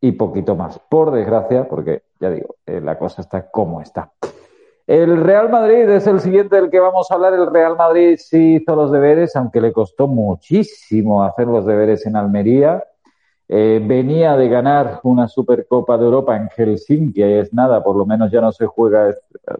[0.00, 0.78] y poquito más.
[0.78, 4.12] Por desgracia, porque ya digo, eh, la cosa está como está.
[4.86, 7.34] El Real Madrid es el siguiente del que vamos a hablar.
[7.34, 12.16] El Real Madrid sí hizo los deberes, aunque le costó muchísimo hacer los deberes en
[12.16, 12.84] Almería.
[13.54, 18.06] Eh, venía de ganar una Supercopa de Europa en Helsinki, y es nada, por lo
[18.06, 19.14] menos ya no se juega,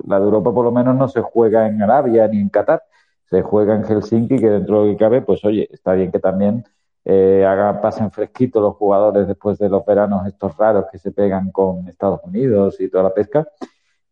[0.06, 2.82] la de Europa por lo menos no se juega en Arabia ni en Qatar,
[3.28, 6.20] se juega en Helsinki, que dentro de lo que cabe, pues oye, está bien que
[6.20, 6.64] también
[7.04, 11.50] eh, haga, pasen fresquitos los jugadores después de los veranos estos raros que se pegan
[11.50, 13.46] con Estados Unidos y toda la pesca.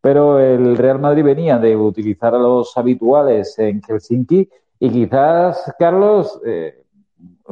[0.03, 4.47] Pero el Real Madrid venía de utilizar a los habituales en Helsinki
[4.79, 6.83] y quizás, Carlos, eh,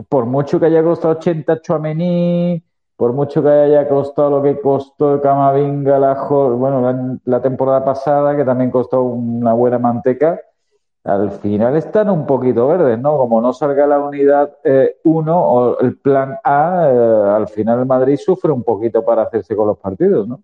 [0.08, 2.62] por mucho que haya costado 80 Chuamení,
[2.96, 8.44] por mucho que haya costado lo que costó Camavinga la, bueno, la, temporada pasada, que
[8.44, 10.40] también costó una buena manteca,
[11.04, 13.16] al final están un poquito verdes, ¿no?
[13.16, 17.86] Como no salga la unidad 1 eh, o el plan A, eh, al final el
[17.86, 20.42] Madrid sufre un poquito para hacerse con los partidos, ¿no?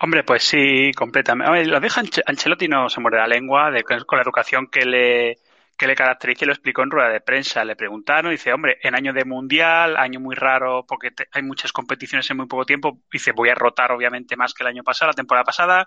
[0.00, 1.64] Hombre, pues sí, completamente.
[1.66, 5.38] lo deja Ancelotti no se muere la lengua de, con la educación que le,
[5.76, 7.64] que le caracteriza y lo explicó en rueda de prensa.
[7.64, 12.30] Le preguntaron, dice, hombre, en año de mundial, año muy raro porque hay muchas competiciones
[12.30, 15.14] en muy poco tiempo, dice, voy a rotar obviamente más que el año pasado, la
[15.14, 15.86] temporada pasada,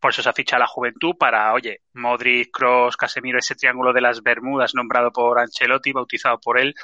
[0.00, 4.02] por eso se ha fichado la juventud para, oye, Modric, Cross, Casemiro, ese triángulo de
[4.02, 6.74] las Bermudas nombrado por Ancelotti, bautizado por él,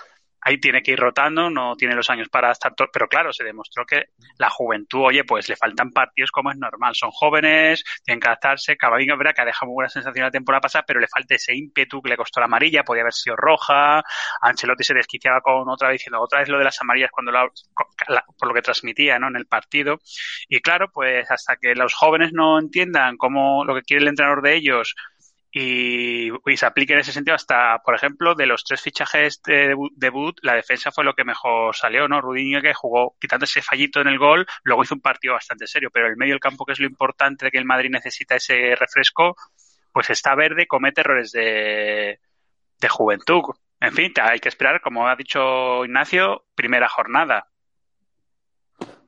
[0.42, 3.84] ahí tiene que ir rotando, no tiene los años para estar, pero claro, se demostró
[3.84, 4.06] que
[4.38, 8.76] la juventud, oye, pues le faltan partidos como es normal, son jóvenes, tienen que adaptarse,
[8.76, 11.54] Cavalinga verá que ha dejado muy buena sensación la temporada pasada, pero le falta ese
[11.54, 14.02] ímpetu que le costó la amarilla, podía haber sido roja,
[14.40, 17.32] Ancelotti se desquiciaba con otra diciendo otra vez lo de las amarillas cuando
[18.38, 19.28] por lo que transmitía, ¿no?
[19.28, 19.98] en el partido,
[20.48, 24.42] y claro, pues hasta que los jóvenes no entiendan cómo lo que quiere el entrenador
[24.42, 24.94] de ellos
[25.52, 30.38] y, se aplique en ese sentido hasta, por ejemplo, de los tres fichajes de debut,
[30.42, 32.20] la defensa fue lo que mejor salió, ¿no?
[32.20, 35.90] Rudinho que jugó quitando ese fallito en el gol, luego hizo un partido bastante serio,
[35.92, 39.34] pero el medio del campo, que es lo importante que el Madrid necesita ese refresco,
[39.92, 42.20] pues está verde, comete errores de,
[42.80, 43.42] de juventud.
[43.80, 47.46] En fin, hay que esperar, como ha dicho Ignacio, primera jornada.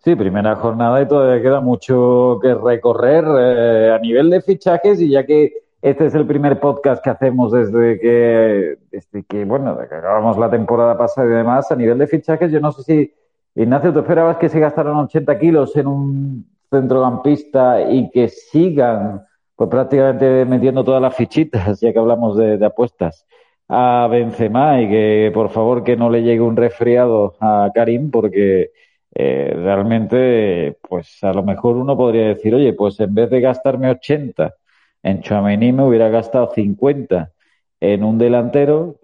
[0.03, 5.11] Sí, primera jornada y todavía queda mucho que recorrer eh, a nivel de fichajes y
[5.11, 9.97] ya que este es el primer podcast que hacemos desde que, desde que, bueno, que
[9.97, 11.73] acabamos la temporada pasada y demás.
[11.73, 13.15] A nivel de fichajes, yo no sé si,
[13.57, 19.27] Ignacio, ¿tú esperabas que se gastaran 80 kilos en un centrocampista y que sigan,
[19.57, 23.27] pues prácticamente metiendo todas las fichitas, ya que hablamos de, apuestas,
[23.69, 28.71] a Benzema y que, por favor, que no le llegue un resfriado a Karim porque
[29.17, 33.91] eh, realmente, pues a lo mejor uno podría decir, oye, pues en vez de gastarme
[33.91, 34.55] 80
[35.03, 37.33] en Chouameni me hubiera gastado 50
[37.81, 39.01] en un delantero,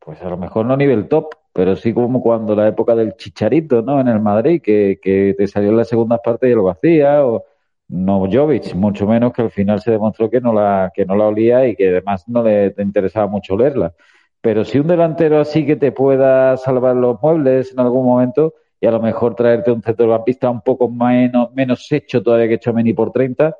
[0.00, 3.82] pues a lo mejor no nivel top, pero sí como cuando la época del Chicharito,
[3.82, 4.00] ¿no?
[4.00, 7.44] En el Madrid, que, que te salió en la segunda parte y lo hacía, o
[7.88, 11.26] no Jovic, mucho menos que al final se demostró que no la, que no la
[11.26, 13.94] olía y que además no le interesaba mucho leerla.
[14.40, 18.86] Pero si un delantero así que te pueda salvar los muebles en algún momento y
[18.86, 23.12] a lo mejor traerte un centrocampista un poco menos, menos hecho todavía que Chomeni por
[23.12, 23.56] 30,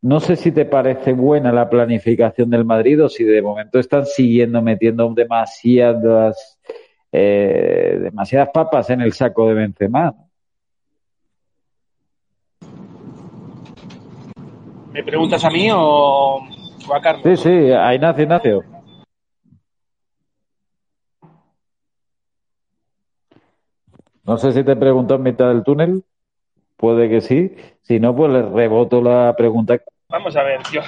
[0.00, 4.06] no sé si te parece buena la planificación del Madrid o si de momento están
[4.06, 6.58] siguiendo metiendo demasiadas,
[7.10, 10.14] eh, demasiadas papas en el saco de Benzema.
[14.92, 16.40] ¿Me preguntas a mí o,
[16.92, 17.22] a Carlos?
[17.24, 18.64] Sí, sí, a Ignacio, Ignacio.
[24.24, 26.04] No sé si te preguntó en mitad del túnel
[26.78, 27.54] puede que sí.
[27.82, 29.78] Si no, pues le reboto la pregunta.
[30.08, 30.80] Vamos a ver, yo,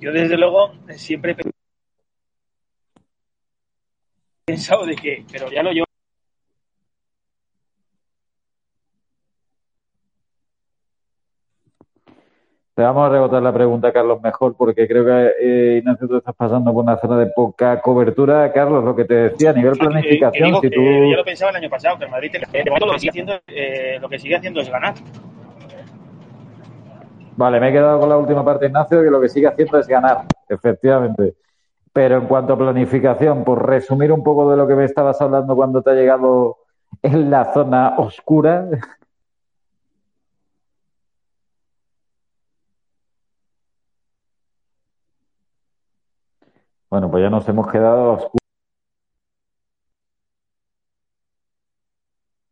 [0.00, 1.50] yo desde luego eh, siempre he
[4.46, 5.87] pensado de que, pero ya lo llevo
[12.78, 16.36] Te vamos a rebotar la pregunta, Carlos, mejor, porque creo que, eh, Ignacio, tú estás
[16.36, 18.52] pasando por una zona de poca cobertura.
[18.52, 20.80] Carlos, lo que te decía, a nivel planificación, digo si tú...
[20.80, 23.98] yo lo pensaba el año pasado, que el Madrid momento lo que sigue haciendo, eh,
[24.00, 24.94] lo que sigue haciendo es ganar.
[27.34, 29.88] Vale, me he quedado con la última parte, Ignacio, que lo que sigue haciendo es
[29.88, 30.18] ganar,
[30.48, 31.34] efectivamente.
[31.92, 35.56] Pero en cuanto a planificación, por resumir un poco de lo que me estabas hablando
[35.56, 36.58] cuando te ha llegado
[37.02, 38.68] en la zona oscura,
[46.90, 48.38] bueno, pues ya nos hemos quedado a oscuras.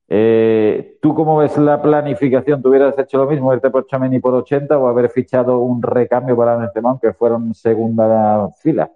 [0.09, 2.63] Eh, ¿Tú cómo ves la planificación?
[2.63, 6.37] ¿Tú hubieras hecho lo mismo, irte por Chameni por 80 o haber fichado un recambio
[6.37, 8.91] para Benzema, aunque fueron segunda fila?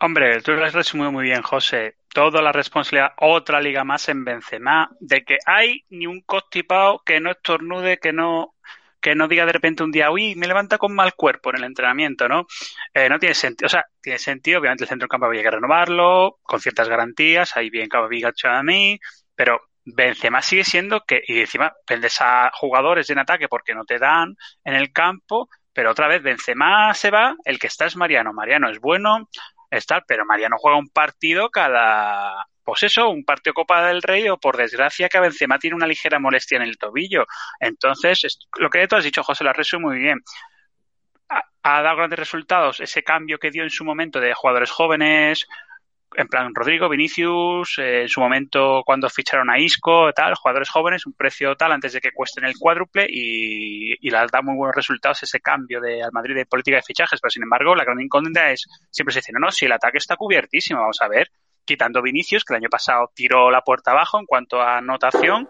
[0.00, 1.96] Hombre, tú lo has resumido muy bien, José.
[2.12, 7.20] Toda la responsabilidad, otra liga más en Benzema, de que hay ni un constipado que
[7.20, 8.54] no estornude, que no,
[9.00, 11.64] que no diga de repente un día, uy, me levanta con mal cuerpo en el
[11.64, 12.46] entrenamiento, ¿no?
[12.94, 15.50] Eh, no tiene sentido, o sea, tiene sentido, obviamente el centro del campo había que
[15.50, 18.32] renovarlo, con ciertas garantías, ahí bien Camavinga,
[18.62, 18.98] mí,
[19.34, 23.98] pero Benzema sigue siendo que, y encima vendes a jugadores en ataque porque no te
[23.98, 28.32] dan en el campo, pero otra vez Benzema se va, el que está es Mariano,
[28.32, 29.28] Mariano es bueno,
[29.70, 34.38] está, pero Mariano juega un partido cada, pues eso, un partido Copa del Rey o
[34.38, 37.26] por desgracia que Benzema tiene una ligera molestia en el tobillo.
[37.60, 40.20] Entonces, es- lo que tú has dicho, José, lo has resumido muy bien.
[41.28, 45.46] Ha, ha dado grandes resultados ese cambio que dio en su momento de jugadores jóvenes,
[46.16, 51.06] en plan Rodrigo, Vinicius, eh, en su momento cuando ficharon a Isco, tal, jugadores jóvenes,
[51.06, 54.74] un precio tal antes de que cuesten el cuádruple y, y les da muy buenos
[54.76, 58.00] resultados ese cambio de al Madrid de política de fichajes, pero sin embargo la gran
[58.00, 61.30] incógnita es, siempre se dice, no, no, si el ataque está cubiertísimo, vamos a ver,
[61.64, 65.48] quitando Vinicius, que el año pasado tiró la puerta abajo en cuanto a anotación,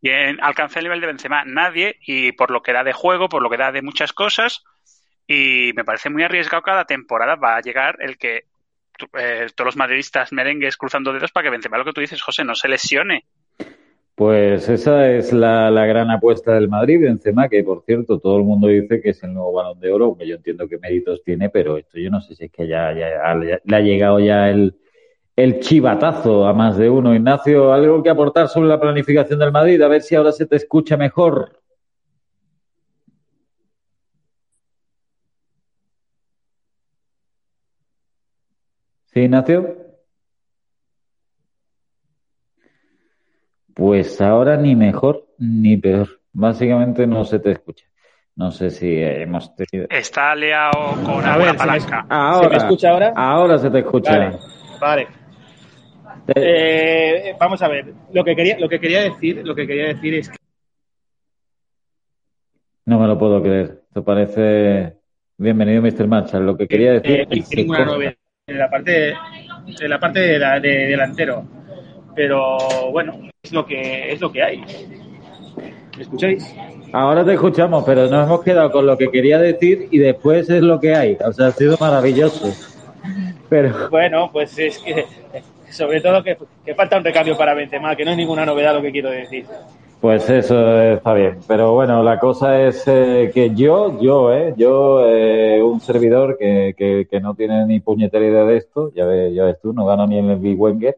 [0.00, 3.28] y en, alcanzó el nivel de Benzema nadie, y por lo que da de juego,
[3.28, 4.64] por lo que da de muchas cosas,
[5.26, 8.44] y me parece muy arriesgado cada temporada va a llegar el que
[9.18, 12.44] eh, todos los madridistas merengues cruzando dedos para que Benzema, lo que tú dices, José,
[12.44, 13.24] no se lesione.
[14.14, 18.44] Pues esa es la, la gran apuesta del Madrid, Benzema, que por cierto todo el
[18.44, 21.50] mundo dice que es el nuevo Balón de Oro, aunque yo entiendo qué méritos tiene,
[21.50, 24.74] pero esto yo no sé si es que ya le ha llegado ya el,
[25.36, 27.14] el chivatazo a más de uno.
[27.14, 29.80] Ignacio, ¿algo que aportar sobre la planificación del Madrid?
[29.82, 31.60] A ver si ahora se te escucha mejor.
[39.12, 39.76] ¿Sí, Ignacio?
[43.74, 46.08] Pues ahora ni mejor ni peor.
[46.32, 47.84] Básicamente no se te escucha.
[48.34, 49.86] No sé si hemos tenido.
[49.90, 52.06] Está liado con A ver, se me, palanca.
[52.08, 53.12] Ahora, ¿se me escucha ahora?
[53.14, 54.18] ahora se te escucha.
[54.18, 54.38] Vale,
[54.80, 55.25] vale.
[56.34, 57.86] Eh, Eh, vamos a ver.
[58.12, 60.36] Lo que quería, lo que quería decir, lo que quería decir es que
[62.86, 63.82] No me lo puedo creer.
[63.88, 64.96] Esto parece.
[65.38, 66.06] Bienvenido, Mr.
[66.06, 66.46] Marshall.
[66.46, 67.20] Lo que quería decir.
[67.20, 68.14] eh, no hay es que ninguna novedad
[68.46, 71.44] en la parte, en la parte de, la- de delantero.
[72.14, 72.56] Pero
[72.92, 74.58] bueno, es lo que es lo que hay.
[75.96, 76.54] ¿Me escucháis?
[76.92, 80.62] Ahora te escuchamos, pero nos hemos quedado con lo que quería decir y después es
[80.62, 81.18] lo que hay.
[81.24, 82.52] O sea, ha sido maravilloso.
[83.48, 83.90] Pero.
[83.90, 85.04] Bueno, pues es que
[85.76, 88.82] sobre todo que, que falta un recambio para Benzema, que no es ninguna novedad lo
[88.82, 89.44] que quiero decir.
[90.00, 95.06] Pues eso está bien, pero bueno, la cosa es eh, que yo, yo, eh, yo,
[95.06, 99.44] eh, un servidor que, que, no tiene ni puñetera idea de esto, ya ves, ya
[99.44, 100.96] ves tú, no gano ni el Big Wenger,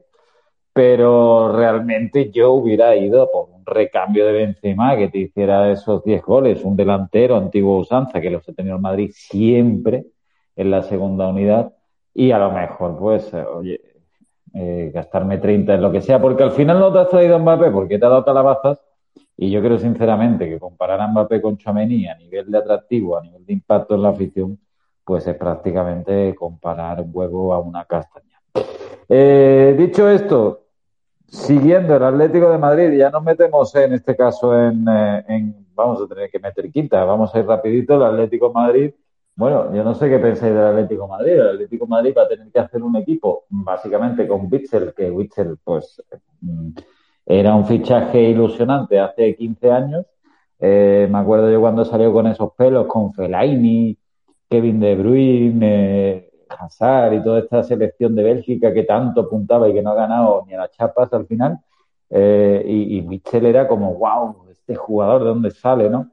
[0.73, 6.23] pero realmente yo hubiera ido por un recambio de Benzema que te hiciera esos 10
[6.23, 10.07] goles, un delantero antiguo usanza que los ha tenido el Madrid siempre
[10.57, 11.73] en la segunda unidad
[12.15, 13.81] y a lo mejor, pues, oye,
[14.55, 17.39] eh, gastarme 30 en lo que sea, porque al final no te has traído a
[17.39, 18.81] Mbappé porque te ha dado calabazas
[19.37, 23.23] y yo creo sinceramente que comparar a Mbappé con Chouameni a nivel de atractivo, a
[23.23, 24.59] nivel de impacto en la afición,
[25.05, 28.41] pues es prácticamente comparar un huevo a una castaña.
[29.09, 30.65] Eh, dicho esto,
[31.27, 36.03] siguiendo el Atlético de Madrid, ya nos metemos en este caso en, eh, en- vamos
[36.03, 38.91] a tener que meter quinta, vamos a ir rapidito, el Atlético de Madrid.
[39.39, 41.35] Bueno, yo no sé qué pensáis del Atlético Madrid.
[41.35, 45.59] El Atlético Madrid va a tener que hacer un equipo básicamente con Witzel, que Witzel
[45.63, 46.03] pues
[46.41, 46.71] mm,
[47.25, 50.07] era un fichaje ilusionante hace 15 años.
[50.59, 53.97] Eh, me acuerdo yo cuando salió con esos pelos, con Fellaini,
[54.51, 55.61] Kevin De Bruyne,
[56.17, 59.95] eh, Hazard y toda esta selección de Bélgica que tanto apuntaba y que no ha
[59.95, 61.61] ganado ni a las chapas al final.
[62.11, 66.11] Eh, y, y Mitchell era como, wow, este jugador, ¿de dónde sale, no?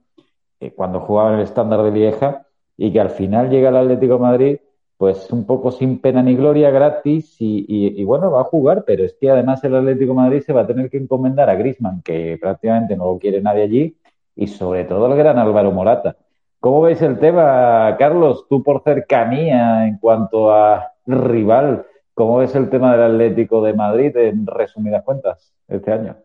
[0.60, 2.45] Eh, cuando jugaba en el estándar de Lieja
[2.78, 4.58] y que al final llega al Atlético Madrid
[4.98, 9.14] pues un poco sin pena ni gloria, gratis, y, bueno, va a jugar, pero es
[9.20, 12.96] que además el Atlético Madrid se va a tener que encomendar a Grisman, que prácticamente
[12.96, 13.98] no lo quiere nadie allí,
[14.36, 16.16] y sobre todo el gran Álvaro Morata.
[16.62, 18.48] ¿Cómo veis el tema, Carlos?
[18.50, 24.16] Tú por cercanía en cuanto a rival, ¿cómo ves el tema del Atlético de Madrid
[24.16, 26.16] en resumidas cuentas este año?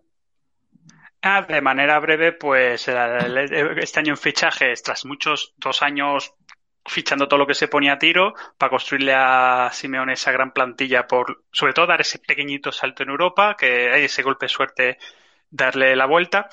[1.23, 6.35] Ah, de manera breve, pues este año en fichajes, tras muchos dos años
[6.91, 11.07] fichando todo lo que se ponía a tiro para construirle a Simeone esa gran plantilla
[11.07, 14.99] por, sobre todo, dar ese pequeñito salto en Europa, que hay ese golpe de suerte
[15.51, 16.49] darle la vuelta,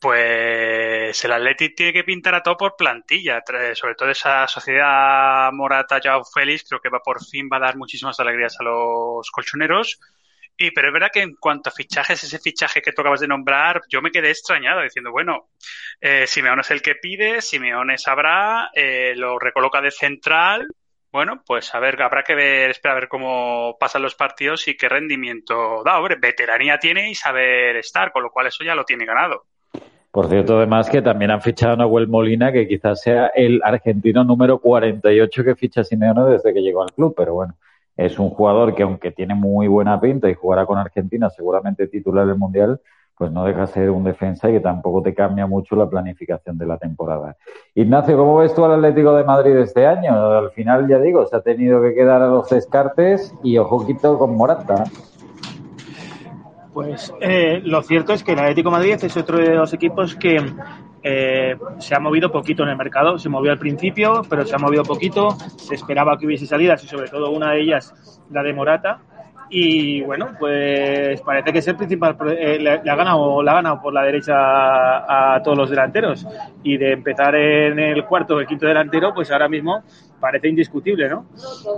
[0.00, 3.42] pues el Atleti tiene que pintar a todo por plantilla,
[3.74, 7.76] sobre todo esa sociedad Morata, Joao Félix, creo que va por fin va a dar
[7.76, 10.00] muchísimas alegrías a los colchoneros.
[10.62, 13.26] Y, pero es verdad que en cuanto a fichajes, ese fichaje que tú acabas de
[13.26, 15.48] nombrar, yo me quedé extrañado diciendo, bueno,
[15.98, 20.68] eh, Simeone es el que pide, Simeone sabrá, eh, lo recoloca de central,
[21.10, 24.76] bueno, pues a ver, habrá que ver, espera a ver cómo pasan los partidos y
[24.76, 25.98] qué rendimiento da.
[25.98, 29.44] Hombre, veteranía tiene y saber estar, con lo cual eso ya lo tiene ganado.
[30.10, 34.24] Por cierto, además que también han fichado a Nahuel Molina, que quizás sea el argentino
[34.24, 37.54] número 48 que ficha Simeone desde que llegó al club, pero bueno,
[38.00, 42.26] es un jugador que aunque tiene muy buena pinta y jugará con Argentina, seguramente titular
[42.26, 42.80] del Mundial,
[43.14, 46.56] pues no deja de ser un defensa y que tampoco te cambia mucho la planificación
[46.56, 47.36] de la temporada.
[47.74, 50.14] Ignacio, ¿cómo ves tú al Atlético de Madrid este año?
[50.14, 54.18] Al final, ya digo, se ha tenido que quedar a los descartes y ojo quito
[54.18, 54.84] con Morata.
[56.72, 60.40] Pues eh, lo cierto es que el Atlético Madrid es otro de los equipos que
[61.02, 63.18] eh, se ha movido poquito en el mercado.
[63.18, 65.30] Se movió al principio, pero se ha movido poquito.
[65.56, 69.00] Se esperaba que hubiese salidas y sobre todo una de ellas, la de Morata,
[69.52, 72.16] y bueno, pues parece que es el principal.
[72.38, 76.26] Eh, le, ha ganado, le ha ganado por la derecha a, todos los delanteros.
[76.62, 79.82] Y de empezar en el cuarto o el quinto delantero, pues ahora mismo
[80.20, 81.26] parece indiscutible, ¿no?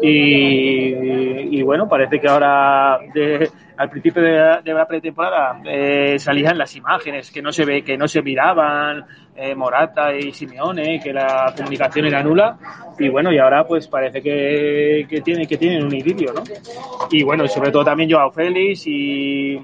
[0.02, 7.40] Y, bueno, parece que ahora, al principio de, la pretemporada, eh, salían las imágenes que
[7.40, 12.22] no se ve, que no se miraban, eh, Morata y Simeone, que la comunicación era
[12.22, 12.58] nula.
[12.98, 16.42] Y bueno, y ahora pues parece que, que, tiene, que tienen un idilio, ¿no?
[17.10, 19.58] Y bueno, sobre todo también Joao Félix y,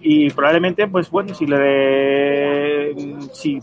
[0.00, 2.94] y probablemente, pues bueno, si le
[3.32, 3.60] si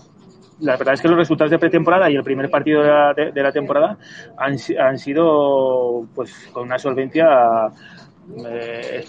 [0.61, 3.43] la verdad es que los resultados de pretemporada y el primer partido de la, de
[3.43, 3.97] la temporada
[4.37, 7.71] han, han, sido pues con una solvencia
[8.37, 9.05] eh,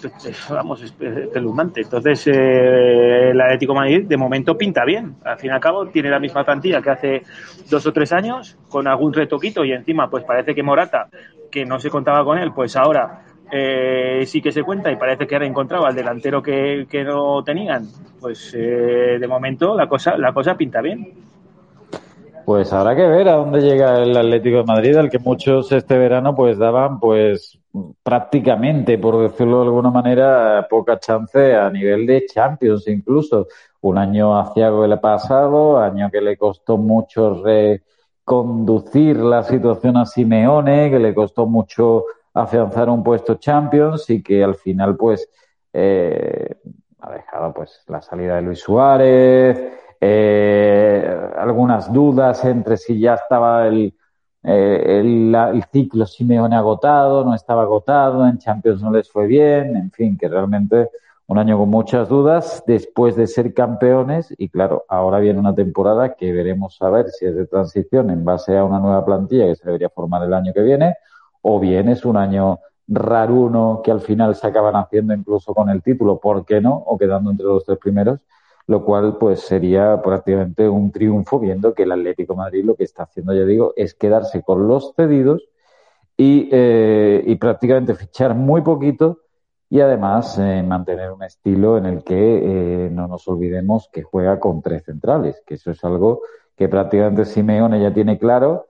[0.49, 1.81] vamos, espeluznante.
[1.81, 5.15] Entonces, eh, el Atlético Madrid de momento pinta bien.
[5.23, 7.23] Al fin y al cabo, tiene la misma plantilla que hace
[7.69, 11.09] dos o tres años, con algún retoquito, y encima, pues parece que Morata,
[11.51, 15.27] que no se contaba con él, pues ahora eh, sí que se cuenta y parece
[15.27, 17.87] que ahora encontraba al delantero que, que no tenían.
[18.19, 21.30] Pues eh, de momento la cosa, la cosa pinta bien.
[22.45, 25.97] Pues habrá que ver a dónde llega el Atlético de Madrid, al que muchos este
[25.97, 27.59] verano pues daban pues
[28.03, 33.47] prácticamente, por decirlo de alguna manera, poca chance a nivel de Champions incluso.
[33.81, 40.89] Un año hacia el pasado, año que le costó mucho reconducir la situación a Simeone,
[40.89, 45.29] que le costó mucho afianzar un puesto Champions y que al final pues
[45.73, 46.55] eh,
[46.99, 53.67] ha dejado pues la salida de Luis Suárez, eh, algunas dudas entre si ya estaba
[53.67, 53.93] el,
[54.43, 59.75] eh, el, el, ciclo Simeone agotado, no estaba agotado, en Champions no les fue bien,
[59.77, 60.89] en fin, que realmente
[61.27, 66.15] un año con muchas dudas después de ser campeones y claro, ahora viene una temporada
[66.15, 69.55] que veremos a ver si es de transición en base a una nueva plantilla que
[69.55, 70.95] se debería formar el año que viene
[71.41, 75.81] o bien es un año raruno que al final se acaban haciendo incluso con el
[75.81, 76.75] título, ¿por qué no?
[76.75, 78.19] O quedando entre los tres primeros
[78.67, 83.03] lo cual pues sería prácticamente un triunfo viendo que el Atlético Madrid lo que está
[83.03, 85.43] haciendo, ya digo, es quedarse con los cedidos
[86.17, 89.19] y, eh, y prácticamente fichar muy poquito
[89.71, 92.15] y además eh, mantener un estilo en el que
[92.85, 96.23] eh, no nos olvidemos que juega con tres centrales, que eso es algo
[96.57, 98.67] que prácticamente Simeone ya tiene claro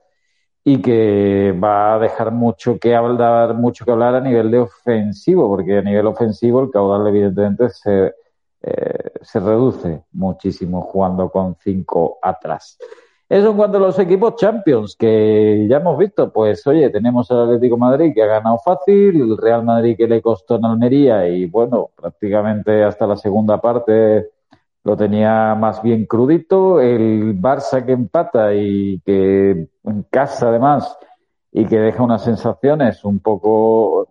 [0.64, 5.48] y que va a dejar mucho que hablar, mucho que hablar a nivel de ofensivo,
[5.48, 8.14] porque a nivel ofensivo el caudal evidentemente se
[8.62, 12.78] eh, se reduce muchísimo jugando con cinco atrás.
[13.28, 17.44] Eso en cuanto a los equipos Champions, que ya hemos visto, pues oye, tenemos al
[17.44, 21.46] Atlético Madrid que ha ganado fácil, el Real Madrid que le costó en Almería y
[21.46, 24.28] bueno, prácticamente hasta la segunda parte
[24.84, 30.94] lo tenía más bien crudito, el Barça que empata y que en casa además
[31.50, 34.08] y que deja unas sensaciones un poco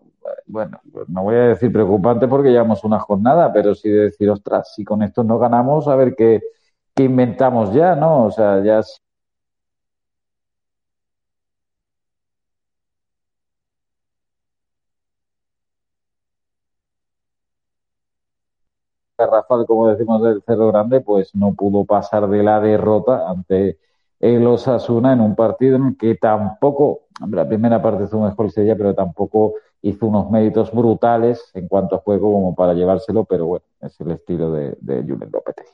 [0.51, 4.29] bueno, pues no voy a decir preocupante porque llevamos una jornada, pero sí de decir,
[4.29, 6.41] ostras, si con esto no ganamos, a ver qué,
[6.95, 8.25] qué inventamos ya, ¿no?
[8.25, 9.01] O sea, ya es...
[19.17, 23.77] Rafael, como decimos del Cerro Grande, pues no pudo pasar de la derrota ante
[24.19, 28.75] el Osasuna en un partido en el que tampoco, la primera parte fue mejor Sevilla,
[28.75, 33.65] pero tampoco hizo unos méritos brutales en cuanto a juego como para llevárselo, pero bueno,
[33.81, 35.69] es el estilo de, de Julen Lopetegui.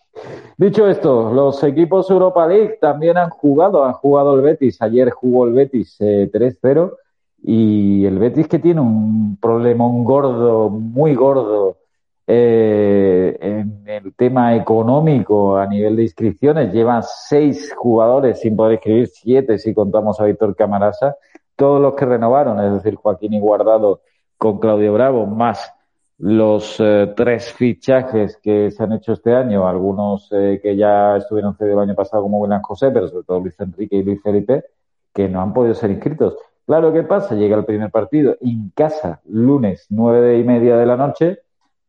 [0.58, 5.46] Dicho esto, los equipos Europa League también han jugado, han jugado el Betis, ayer jugó
[5.46, 6.96] el Betis 3-0 eh,
[7.44, 11.78] y el Betis que tiene un problema, un gordo, muy gordo
[12.26, 19.08] eh, en el tema económico a nivel de inscripciones, llevan seis jugadores sin poder escribir,
[19.08, 21.16] siete si contamos a Víctor Camarasa,
[21.58, 24.02] todos los que renovaron, es decir, Joaquín y Guardado
[24.38, 25.74] con Claudio Bravo, más
[26.20, 31.56] los eh, tres fichajes que se han hecho este año, algunos eh, que ya estuvieron
[31.56, 34.66] cedidos el año pasado como William José, pero sobre todo Luis Enrique y Luis Felipe,
[35.14, 36.38] que no han podido ser inscritos.
[36.66, 37.36] Claro, ¿qué pasa?
[37.36, 41.40] Llega el primer partido en casa, lunes, nueve y media de la noche,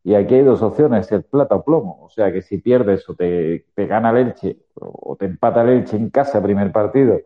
[0.05, 1.99] y aquí hay dos opciones, el plata o plomo.
[2.03, 5.71] O sea que si pierdes o te, te gana el Elche o te empata el
[5.71, 7.19] Elche en casa, primer partido,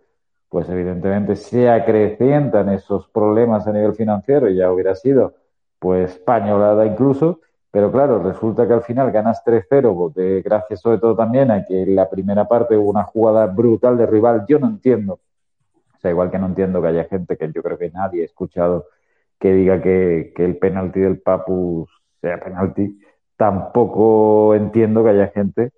[0.53, 5.35] pues evidentemente se acrecientan esos problemas a nivel financiero y ya hubiera sido
[5.79, 7.41] pues pañolada incluso,
[7.71, 11.97] pero claro, resulta que al final ganas 3-0, gracias sobre todo también a que en
[11.97, 15.21] la primera parte hubo una jugada brutal de rival, yo no entiendo,
[15.95, 18.27] o sea, igual que no entiendo que haya gente que yo creo que nadie ha
[18.27, 18.89] escuchado
[19.41, 21.89] que diga que, que el penalti del Papu
[22.21, 23.01] sea penalti,
[23.39, 25.73] tampoco entiendo que haya gente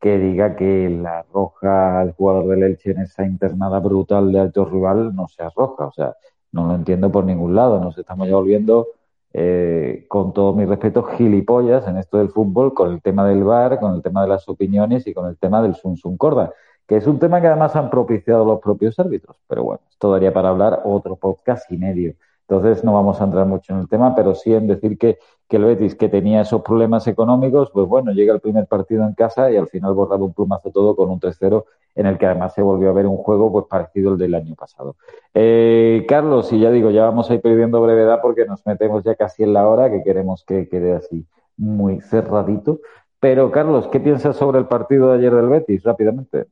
[0.00, 4.64] que diga que la roja al jugador del Elche en esa internada brutal de alto
[4.64, 5.86] rival no sea roja.
[5.86, 6.14] O sea,
[6.52, 7.80] no lo entiendo por ningún lado.
[7.80, 8.88] Nos estamos ya volviendo,
[9.32, 13.80] eh, con todo mi respeto, gilipollas en esto del fútbol, con el tema del VAR,
[13.80, 16.52] con el tema de las opiniones y con el tema del Sun Sun Corda,
[16.86, 19.36] que es un tema que además han propiciado los propios árbitros.
[19.48, 22.14] Pero bueno, esto daría para hablar otro podcast y medio.
[22.48, 25.18] Entonces no vamos a entrar mucho en el tema, pero sí en decir que,
[25.48, 29.14] que el Betis, que tenía esos problemas económicos, pues bueno, llega el primer partido en
[29.14, 31.64] casa y al final borraba un plumazo todo con un 3-0
[31.94, 34.54] en el que además se volvió a ver un juego pues parecido al del año
[34.54, 34.96] pasado.
[35.32, 39.14] Eh, Carlos, y ya digo, ya vamos a ir pidiendo brevedad porque nos metemos ya
[39.14, 41.24] casi en la hora, que queremos que quede así
[41.56, 42.80] muy cerradito.
[43.20, 45.82] Pero Carlos, ¿qué piensas sobre el partido de ayer del Betis?
[45.82, 46.46] Rápidamente.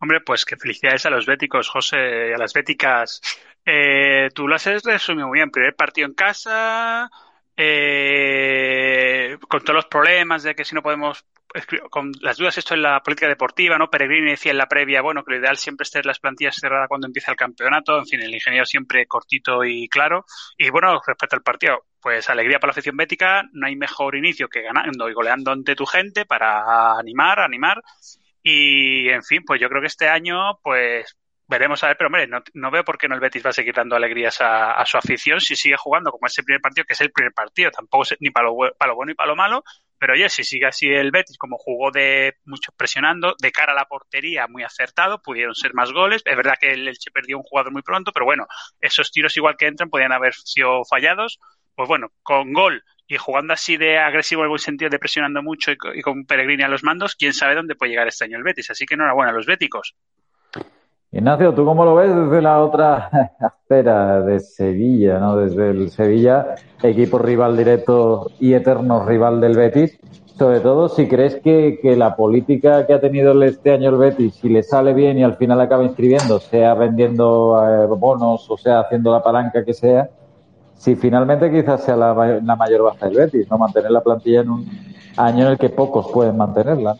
[0.00, 3.20] Hombre, pues que felicidades a los béticos, José, a las béticas.
[3.64, 5.50] Eh, tú lo has resumido muy bien.
[5.50, 7.10] Primer partido en casa,
[7.56, 11.24] eh, con todos los problemas de que si no podemos,
[11.90, 13.90] con las dudas esto en la política deportiva, ¿no?
[13.90, 16.88] Peregrini decía en la previa, bueno, que lo ideal siempre es tener las plantillas cerradas
[16.88, 17.98] cuando empieza el campeonato.
[17.98, 20.24] En fin, el ingeniero siempre cortito y claro.
[20.56, 23.42] Y bueno, respecto al partido, pues alegría para la afición bética.
[23.52, 27.82] No hay mejor inicio que ganando y goleando ante tu gente para animar, animar.
[28.42, 31.16] Y, en fin, pues yo creo que este año, pues
[31.50, 33.52] veremos a ver, pero hombre, no, no, veo por qué no el Betis va a
[33.52, 36.94] seguir dando alegrías a, a, su afición si sigue jugando como ese primer partido, que
[36.94, 39.64] es el primer partido, tampoco ni para lo, para lo bueno ni para lo malo,
[40.00, 43.76] pero oye, si sigue así el Betis, como jugó de mucho presionando, de cara a
[43.76, 46.22] la portería muy acertado, pudieron ser más goles.
[46.24, 48.46] Es verdad que el Elche perdió un jugador muy pronto, pero bueno,
[48.80, 51.38] esos tiros igual que entran podían haber sido fallados.
[51.74, 55.72] Pues bueno, con gol y jugando así de agresivo en buen sentido, de presionando mucho
[55.72, 58.70] y, con Peregrini a los mandos, quién sabe dónde puede llegar este año el Betis.
[58.70, 59.96] Así que enhorabuena a los béticos.
[61.12, 65.36] Ignacio, ¿tú cómo lo ves desde la otra esfera de Sevilla, ¿no?
[65.36, 69.98] Desde el Sevilla, equipo rival directo y eterno rival del Betis.
[70.38, 74.36] Sobre todo, si crees que, que la política que ha tenido este año el Betis,
[74.36, 78.80] si le sale bien y al final acaba inscribiendo, sea vendiendo eh, bonos o sea
[78.80, 80.08] haciendo la palanca que sea,
[80.76, 82.14] si finalmente quizás sea la,
[82.56, 84.70] mayor baja del Betis, no mantener la plantilla en un
[85.16, 86.96] año en el que pocos pueden mantenerla.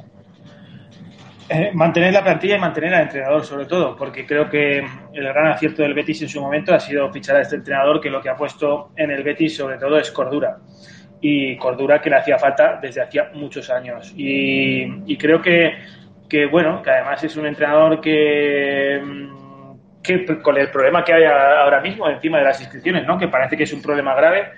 [1.52, 5.48] Eh, mantener la plantilla y mantener al entrenador, sobre todo, porque creo que el gran
[5.48, 8.28] acierto del Betis en su momento ha sido fichar a este entrenador que lo que
[8.28, 10.58] ha puesto en el Betis, sobre todo, es cordura.
[11.20, 14.14] Y cordura que le hacía falta desde hacía muchos años.
[14.16, 15.72] Y, creo que,
[16.28, 19.02] que, bueno, que además es un entrenador que
[20.02, 23.18] que con el problema que hay ahora mismo encima de las inscripciones, ¿no?
[23.18, 24.52] que parece que es un problema grave,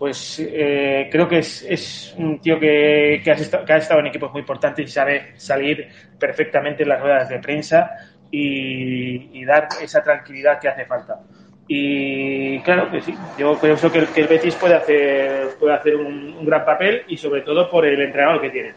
[0.00, 4.32] pues eh, creo que es, un tío que, que, estado, que, ha estado en equipos
[4.32, 7.90] muy importantes y sabe salir perfectamente en las ruedas de prensa
[8.30, 11.20] y, dar esa tranquilidad que hace falta.
[11.68, 15.96] Y claro que sí, yo pienso que el, que el Betis puede hacer, puede hacer
[15.96, 18.72] un, un gran papel y sobre todo por el entrenador que tiene.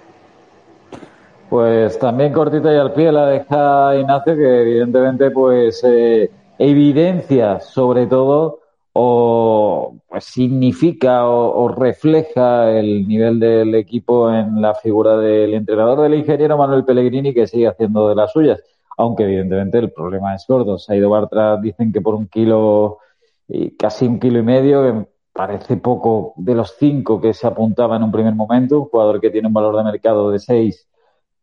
[1.49, 8.07] Pues también cortita y al pie la deja Ignacio, que evidentemente pues eh, evidencia sobre
[8.07, 8.62] todo
[8.93, 16.13] o pues significa o, refleja el nivel del equipo en la figura del entrenador del
[16.13, 18.61] ingeniero Manuel Pellegrini que sigue haciendo de las suyas,
[18.97, 20.77] aunque evidentemente el problema es gordo.
[20.77, 22.99] Se ha ido Bartra, dicen que por un kilo
[23.47, 28.03] y casi un kilo y medio, parece poco de los cinco que se apuntaba en
[28.03, 30.87] un primer momento, un jugador que tiene un valor de mercado de seis,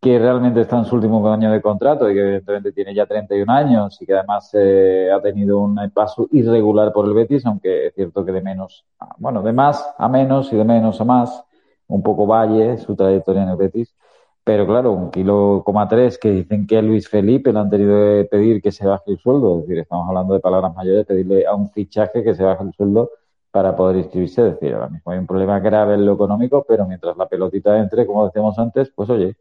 [0.01, 3.53] que realmente está en su último año de contrato y que evidentemente tiene ya 31
[3.53, 7.95] años y que además eh, ha tenido un paso irregular por el Betis, aunque es
[7.95, 8.87] cierto que de menos,
[9.19, 11.45] bueno, de más a menos y de menos a más,
[11.87, 13.95] un poco valle su trayectoria en el Betis.
[14.43, 18.29] Pero claro, un kilo coma tres que dicen que Luis Felipe le han tenido que
[18.31, 19.57] pedir que se baje el sueldo.
[19.57, 22.73] Es decir, estamos hablando de palabras mayores, pedirle a un fichaje que se baje el
[22.73, 23.11] sueldo
[23.51, 24.47] para poder inscribirse.
[24.47, 27.79] Es decir, ahora mismo hay un problema grave en lo económico, pero mientras la pelotita
[27.79, 29.37] entre, como decíamos antes, pues oye,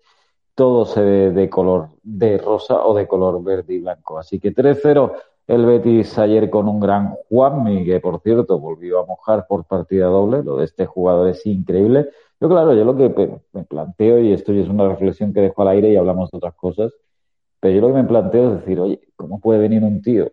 [0.60, 4.20] todo se ve de color de rosa o de color verde y blanco.
[4.20, 5.14] Así que 3-0
[5.48, 10.08] el Betis ayer con un gran Juanmi, que por cierto volvió a mojar por partida
[10.08, 10.44] doble.
[10.44, 12.10] Lo de este jugador es increíble.
[12.42, 15.62] Yo, claro, yo lo que me planteo, y esto ya es una reflexión que dejo
[15.62, 16.92] al aire y hablamos de otras cosas,
[17.62, 20.30] pero yo lo que me planteo es decir, oye, ¿cómo puede venir un tío,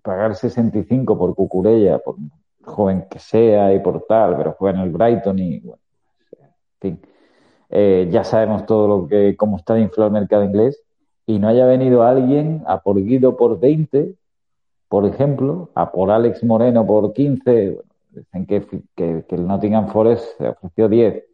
[0.00, 2.14] pagar 65 por Cucurella, por
[2.62, 5.82] joven que sea y por tal, pero juega en el Brighton y, bueno,
[6.40, 6.50] en
[6.80, 7.00] fin,
[7.70, 10.82] eh, ya sabemos todo lo que, cómo está inflado el mercado inglés,
[11.26, 14.14] y no haya venido alguien a por Guido por 20,
[14.88, 20.88] por ejemplo, a por Alex Moreno por 15, bueno, dicen que, el Nottingham Forest ofreció
[20.88, 21.24] 10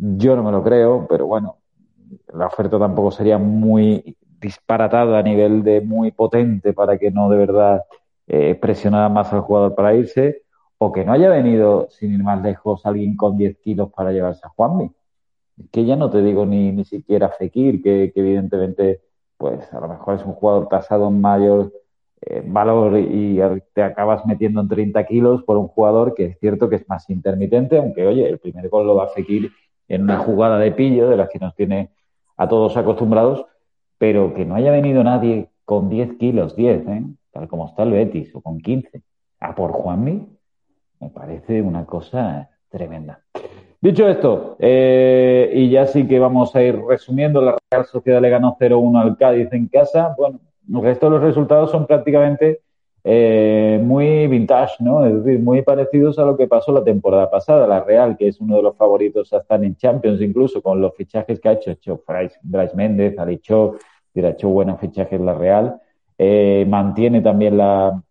[0.00, 1.58] yo no me lo creo, pero bueno,
[2.32, 7.36] la oferta tampoco sería muy disparatada a nivel de muy potente para que no de
[7.36, 7.84] verdad
[8.26, 10.42] eh, presionara más al jugador para irse,
[10.78, 14.40] o que no haya venido, sin ir más lejos, alguien con 10 kilos para llevarse
[14.46, 14.90] a Juanmi.
[15.70, 19.00] Que ya no te digo ni, ni siquiera Fekir, que, que evidentemente,
[19.36, 21.72] pues a lo mejor es un jugador tasado en mayor
[22.22, 23.40] eh, valor y
[23.72, 27.08] te acabas metiendo en 30 kilos por un jugador que es cierto que es más
[27.08, 29.50] intermitente, aunque oye, el primer gol lo va Fekir
[29.88, 31.90] en una jugada de pillo de las que nos tiene
[32.36, 33.46] a todos acostumbrados,
[33.96, 37.04] pero que no haya venido nadie con 10 kilos, 10, ¿eh?
[37.32, 39.02] tal como está el Betis, o con 15,
[39.40, 40.28] a por Juanmi,
[41.00, 43.22] me parece una cosa tremenda.
[43.82, 48.28] Dicho esto, eh, y ya sí que vamos a ir resumiendo, la Real Sociedad le
[48.28, 50.14] ganó 0-1 al Cádiz en casa.
[50.18, 52.60] Bueno, el resto de los resultados son prácticamente
[53.02, 55.06] eh, muy vintage, ¿no?
[55.06, 57.66] Es decir, muy parecidos a lo que pasó la temporada pasada.
[57.66, 60.94] La Real, que es uno de los favoritos a estar en Champions, incluso con los
[60.94, 63.76] fichajes que ha hecho, hecho Bryce Méndez, ha dicho,
[64.14, 65.80] ha hecho buenos fichajes la Real.
[66.18, 68.02] Eh, mantiene también la,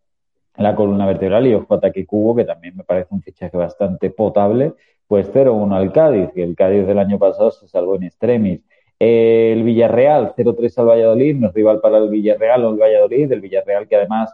[0.75, 4.73] columna vertebral y ojo ataque cubo, que también me parece un fichaje bastante potable.
[5.09, 8.61] Pues 0-1 al Cádiz, que el Cádiz del año pasado se salvó en extremis.
[8.99, 13.41] El Villarreal, 0-3 al Valladolid, no es rival para el Villarreal o el Valladolid, el
[13.41, 14.31] Villarreal que además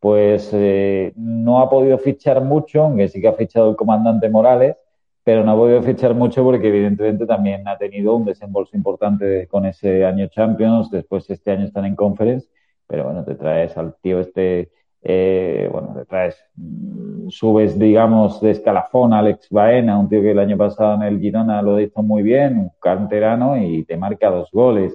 [0.00, 4.76] pues eh, no ha podido fichar mucho, aunque sí que ha fichado el comandante Morales,
[5.24, 9.64] pero no ha podido fichar mucho porque evidentemente también ha tenido un desembolso importante con
[9.64, 12.48] ese año Champions, después este año están en Conference,
[12.86, 14.70] pero bueno, te traes al tío este,
[15.10, 20.32] eh, bueno, te traes, mm, subes digamos de escalafón a Alex Baena, un tío que
[20.32, 24.28] el año pasado en el Girona lo hizo muy bien, un canterano y te marca
[24.30, 24.94] dos goles.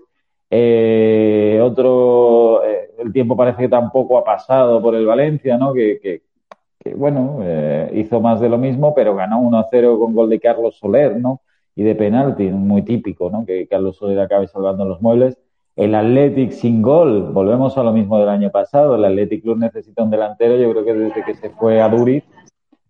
[0.52, 5.74] Eh, otro, eh, el tiempo parece que tampoco ha pasado por el Valencia, ¿no?
[5.74, 10.40] Que, que, bueno, eh, hizo más de lo mismo, pero ganó 1-0 con gol de
[10.40, 11.42] Carlos Soler, ¿no?
[11.76, 13.46] Y de penalti, muy típico, ¿no?
[13.48, 15.40] Que Carlos Soler acabe salvando los muebles.
[15.76, 18.96] El Athletic sin gol, volvemos a lo mismo del año pasado.
[18.96, 20.56] El Athletic Club necesita un delantero.
[20.58, 22.24] Yo creo que desde que se fue a Duriz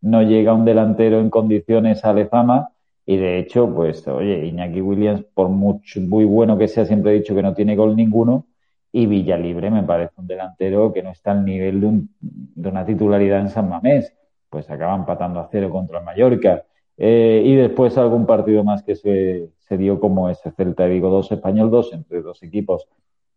[0.02, 2.74] no llega un delantero en condiciones a Lezama
[3.06, 7.20] y de hecho, pues, oye, Iñaki Williams, por mucho, muy bueno que sea, siempre he
[7.20, 8.48] dicho que no tiene gol ninguno.
[8.92, 12.86] Y Villalibre me parece un delantero que no está al nivel de, un, de una
[12.86, 14.14] titularidad en San Mamés.
[14.50, 16.64] Pues acaba empatando a cero contra el Mallorca.
[16.98, 21.32] Eh, y después algún partido más que se, se dio como ese Celta Vigo 2,
[21.32, 22.88] Español 2, entre dos equipos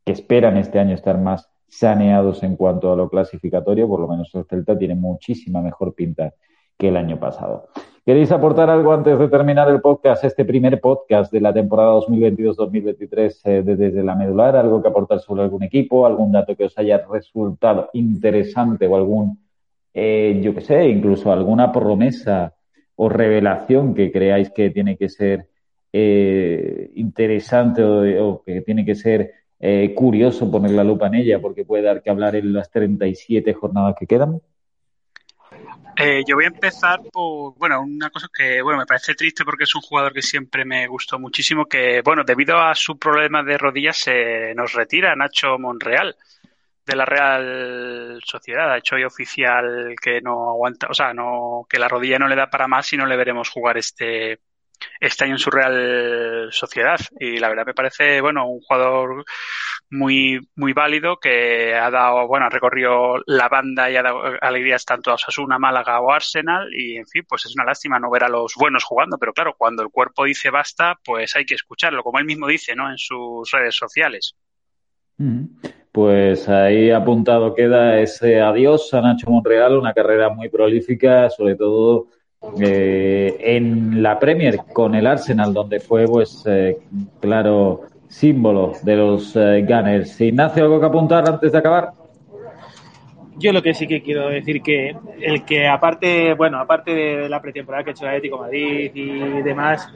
[0.05, 3.89] que esperan este año estar más saneados en cuanto a lo clasificatorio.
[3.89, 6.35] Por lo menos el Celta tiene muchísima mejor pinta
[6.79, 7.69] que el año pasado.
[8.05, 13.41] ¿Queréis aportar algo antes de terminar el podcast, este primer podcast de la temporada 2022-2023
[13.45, 14.55] eh, desde la medular?
[14.55, 16.07] ¿Algo que aportar sobre algún equipo?
[16.07, 19.41] ¿Algún dato que os haya resultado interesante o algún,
[19.93, 22.55] eh, yo qué sé, incluso alguna promesa
[22.97, 25.49] o revelación que creáis que tiene que ser
[25.93, 31.65] eh, interesante o, que tiene que ser eh, curioso poner la lupa en ella porque
[31.65, 34.41] puede dar que hablar en las 37 jornadas que quedan?
[35.99, 39.65] Eh, yo voy a empezar por, bueno, una cosa que, bueno, me parece triste porque
[39.65, 43.57] es un jugador que siempre me gustó muchísimo, que, bueno, debido a su problema de
[43.57, 46.15] rodillas se nos retira Nacho Monreal
[46.87, 48.73] de la Real Sociedad.
[48.73, 52.37] Ha hecho hoy oficial que no aguanta, o sea, no, que la rodilla no le
[52.37, 54.41] da para más y no le veremos jugar este,
[55.01, 56.99] este año en su Real Sociedad.
[57.19, 59.25] Y la verdad me parece, bueno, un jugador
[59.91, 64.85] muy, muy válido que ha dado, bueno, ha recorrido la banda y ha dado alegrías
[64.85, 68.25] tanto a Osasuna, Málaga o Arsenal y, en fin, pues es una lástima no ver
[68.25, 72.03] a los buenos jugando, pero claro, cuando el cuerpo dice basta, pues hay que escucharlo,
[72.03, 72.91] como él mismo dice, ¿no?
[72.91, 74.37] En sus redes sociales.
[75.97, 82.09] Pues ahí apuntado queda ese adiós a Nacho Monreal, una carrera muy prolífica, sobre todo
[82.61, 86.77] eh, en la Premier con el Arsenal, donde fue, pues, eh,
[87.19, 90.21] claro, símbolo de los eh, Gunners.
[90.21, 91.93] Ignacio, ¿algo que apuntar antes de acabar?
[93.39, 97.41] Yo lo que sí que quiero decir que el que aparte, bueno, aparte de la
[97.41, 99.89] pretemporada que ha hecho el Atlético Madrid y demás,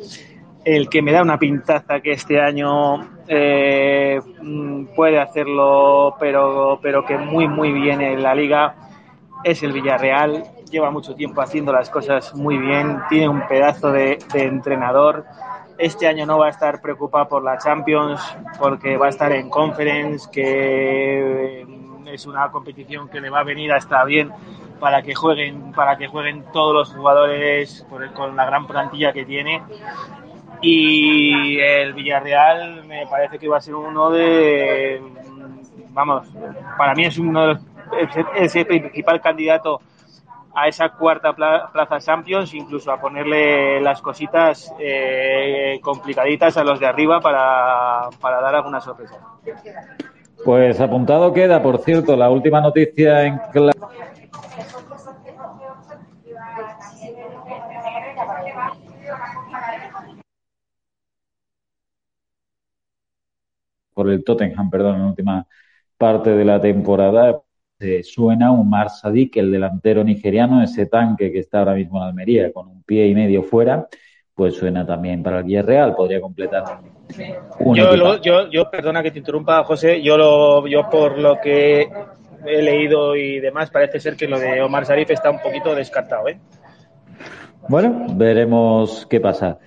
[0.64, 7.04] el que me da una pintaza que este año eh, mm, puede hacerlo, pero, pero
[7.04, 8.74] que muy, muy bien en la liga,
[9.44, 10.44] es el Villarreal.
[10.70, 15.24] Lleva mucho tiempo haciendo las cosas muy bien, tiene un pedazo de, entrenador.
[15.78, 18.20] Este año no va a estar preocupado por la Champions
[18.58, 21.66] porque va a estar en Conference, que
[22.06, 24.30] es una competición que le va a venir hasta bien
[24.78, 29.62] para que jueguen, para que jueguen todos los jugadores con la gran plantilla que tiene
[30.60, 35.00] y el Villarreal me parece que va a ser uno de,
[35.90, 36.28] vamos,
[36.76, 39.80] para mí es uno de los, el principal candidato
[40.54, 46.86] a esa cuarta plaza Champions, incluso a ponerle las cositas eh, complicaditas a los de
[46.86, 49.18] arriba para, para dar alguna sorpresa.
[50.44, 53.78] Pues apuntado queda, por cierto, la última noticia en clase.
[64.00, 65.46] Por el Tottenham, perdón, en la última
[65.98, 67.38] parte de la temporada,
[67.78, 72.50] se suena un Sadik, el delantero nigeriano, ese tanque que está ahora mismo en Almería,
[72.50, 73.86] con un pie y medio fuera,
[74.34, 76.80] pues suena también para el Villarreal, podría completar
[77.58, 81.90] un yo, yo, yo, perdona que te interrumpa, José, yo, lo, yo por lo que
[82.46, 86.26] he leído y demás, parece ser que lo de Omar Sarif está un poquito descartado,
[86.28, 86.40] ¿eh?
[87.68, 89.58] Bueno, veremos qué pasa.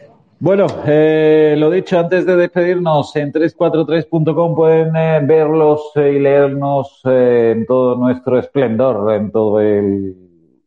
[0.44, 7.54] Bueno, eh, lo dicho, antes de despedirnos, en 343.com pueden eh, verlos y leernos eh,
[7.56, 10.14] en todo nuestro esplendor, en todo el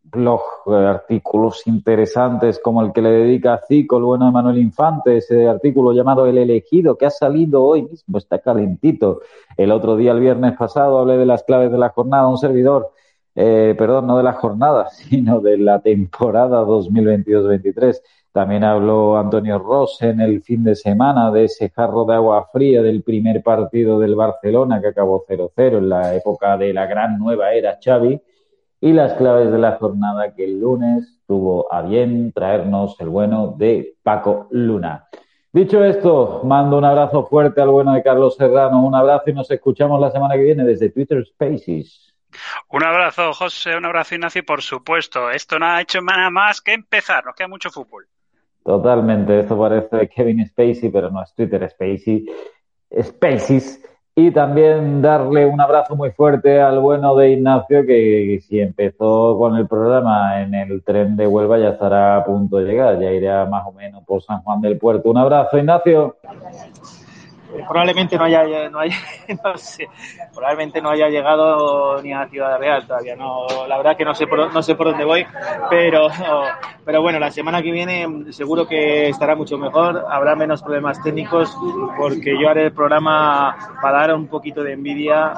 [0.04, 5.46] blog, artículos interesantes como el que le dedica Cico, el bueno de Manuel Infante, ese
[5.46, 9.20] artículo llamado El elegido, que ha salido hoy mismo, está calentito.
[9.58, 12.92] El otro día, el viernes pasado, hablé de las claves de la jornada, un servidor.
[13.34, 18.00] perdón, no de la jornada, sino de la temporada 2022-23.
[18.36, 22.82] También habló Antonio Ross en el fin de semana de ese jarro de agua fría
[22.82, 27.54] del primer partido del Barcelona que acabó 0-0 en la época de la gran nueva
[27.54, 28.20] era Xavi
[28.78, 33.54] y las claves de la jornada que el lunes tuvo a bien traernos el bueno
[33.56, 35.06] de Paco Luna.
[35.50, 39.50] Dicho esto, mando un abrazo fuerte al bueno de Carlos Serrano, un abrazo y nos
[39.50, 42.14] escuchamos la semana que viene desde Twitter Spaces.
[42.68, 45.30] Un abrazo, José, un abrazo, Ignacio, por supuesto.
[45.30, 48.06] Esto no ha hecho nada más que empezar, nos queda mucho fútbol.
[48.66, 52.26] Totalmente, esto parece Kevin Spacey, pero no es Twitter Spacey,
[53.00, 53.80] Spaces.
[54.16, 59.54] Y también darle un abrazo muy fuerte al bueno de Ignacio, que si empezó con
[59.54, 63.44] el programa en el tren de Huelva ya estará a punto de llegar, ya irá
[63.44, 65.10] más o menos por San Juan del Puerto.
[65.10, 66.16] Un abrazo, Ignacio
[67.68, 68.96] probablemente no haya, no haya
[69.44, 69.88] no sé,
[70.34, 73.16] probablemente no haya llegado ni a Ciudad Real todavía.
[73.16, 75.26] No, la verdad que no sé por, no sé por dónde voy,
[75.70, 76.08] pero,
[76.84, 81.56] pero bueno, la semana que viene seguro que estará mucho mejor, habrá menos problemas técnicos,
[81.96, 85.32] porque yo haré el programa para dar un poquito de envidia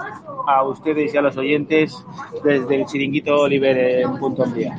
[0.46, 2.04] a ustedes y a los oyentes
[2.42, 4.76] desde el chiringuito Oliver en Punto Día.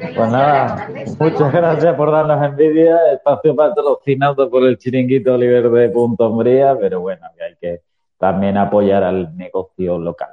[0.00, 0.88] Pues nada,
[1.18, 3.12] muchas gracias por darnos envidia.
[3.12, 7.82] Espacio patrocinado por el chiringuito Oliver de Punto Hombría, pero bueno, hay que
[8.18, 10.30] también apoyar al negocio local.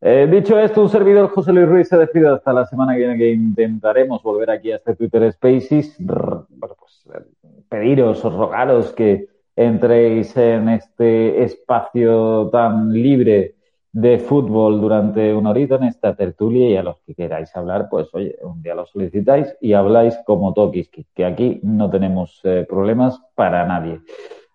[0.00, 3.18] Eh, dicho esto, un servidor José Luis Ruiz se despide hasta la semana que viene
[3.18, 5.96] que intentaremos volver aquí a este Twitter Spaces.
[5.98, 6.46] Bueno,
[6.78, 7.08] pues
[7.68, 13.56] pediros rogaros que entréis en este espacio tan libre
[13.92, 18.08] de fútbol durante una horita en esta tertulia y a los que queráis hablar, pues
[18.14, 23.20] oye, un día lo solicitáis y habláis como toquis, que aquí no tenemos eh, problemas
[23.34, 24.00] para nadie.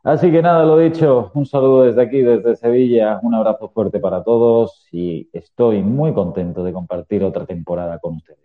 [0.04, 4.24] Así que nada, lo dicho, un saludo desde aquí, desde Sevilla, un abrazo fuerte para
[4.24, 8.40] todos y estoy muy contento de compartir otra temporada con ustedes.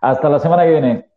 [0.00, 1.13] Hasta la semana que viene.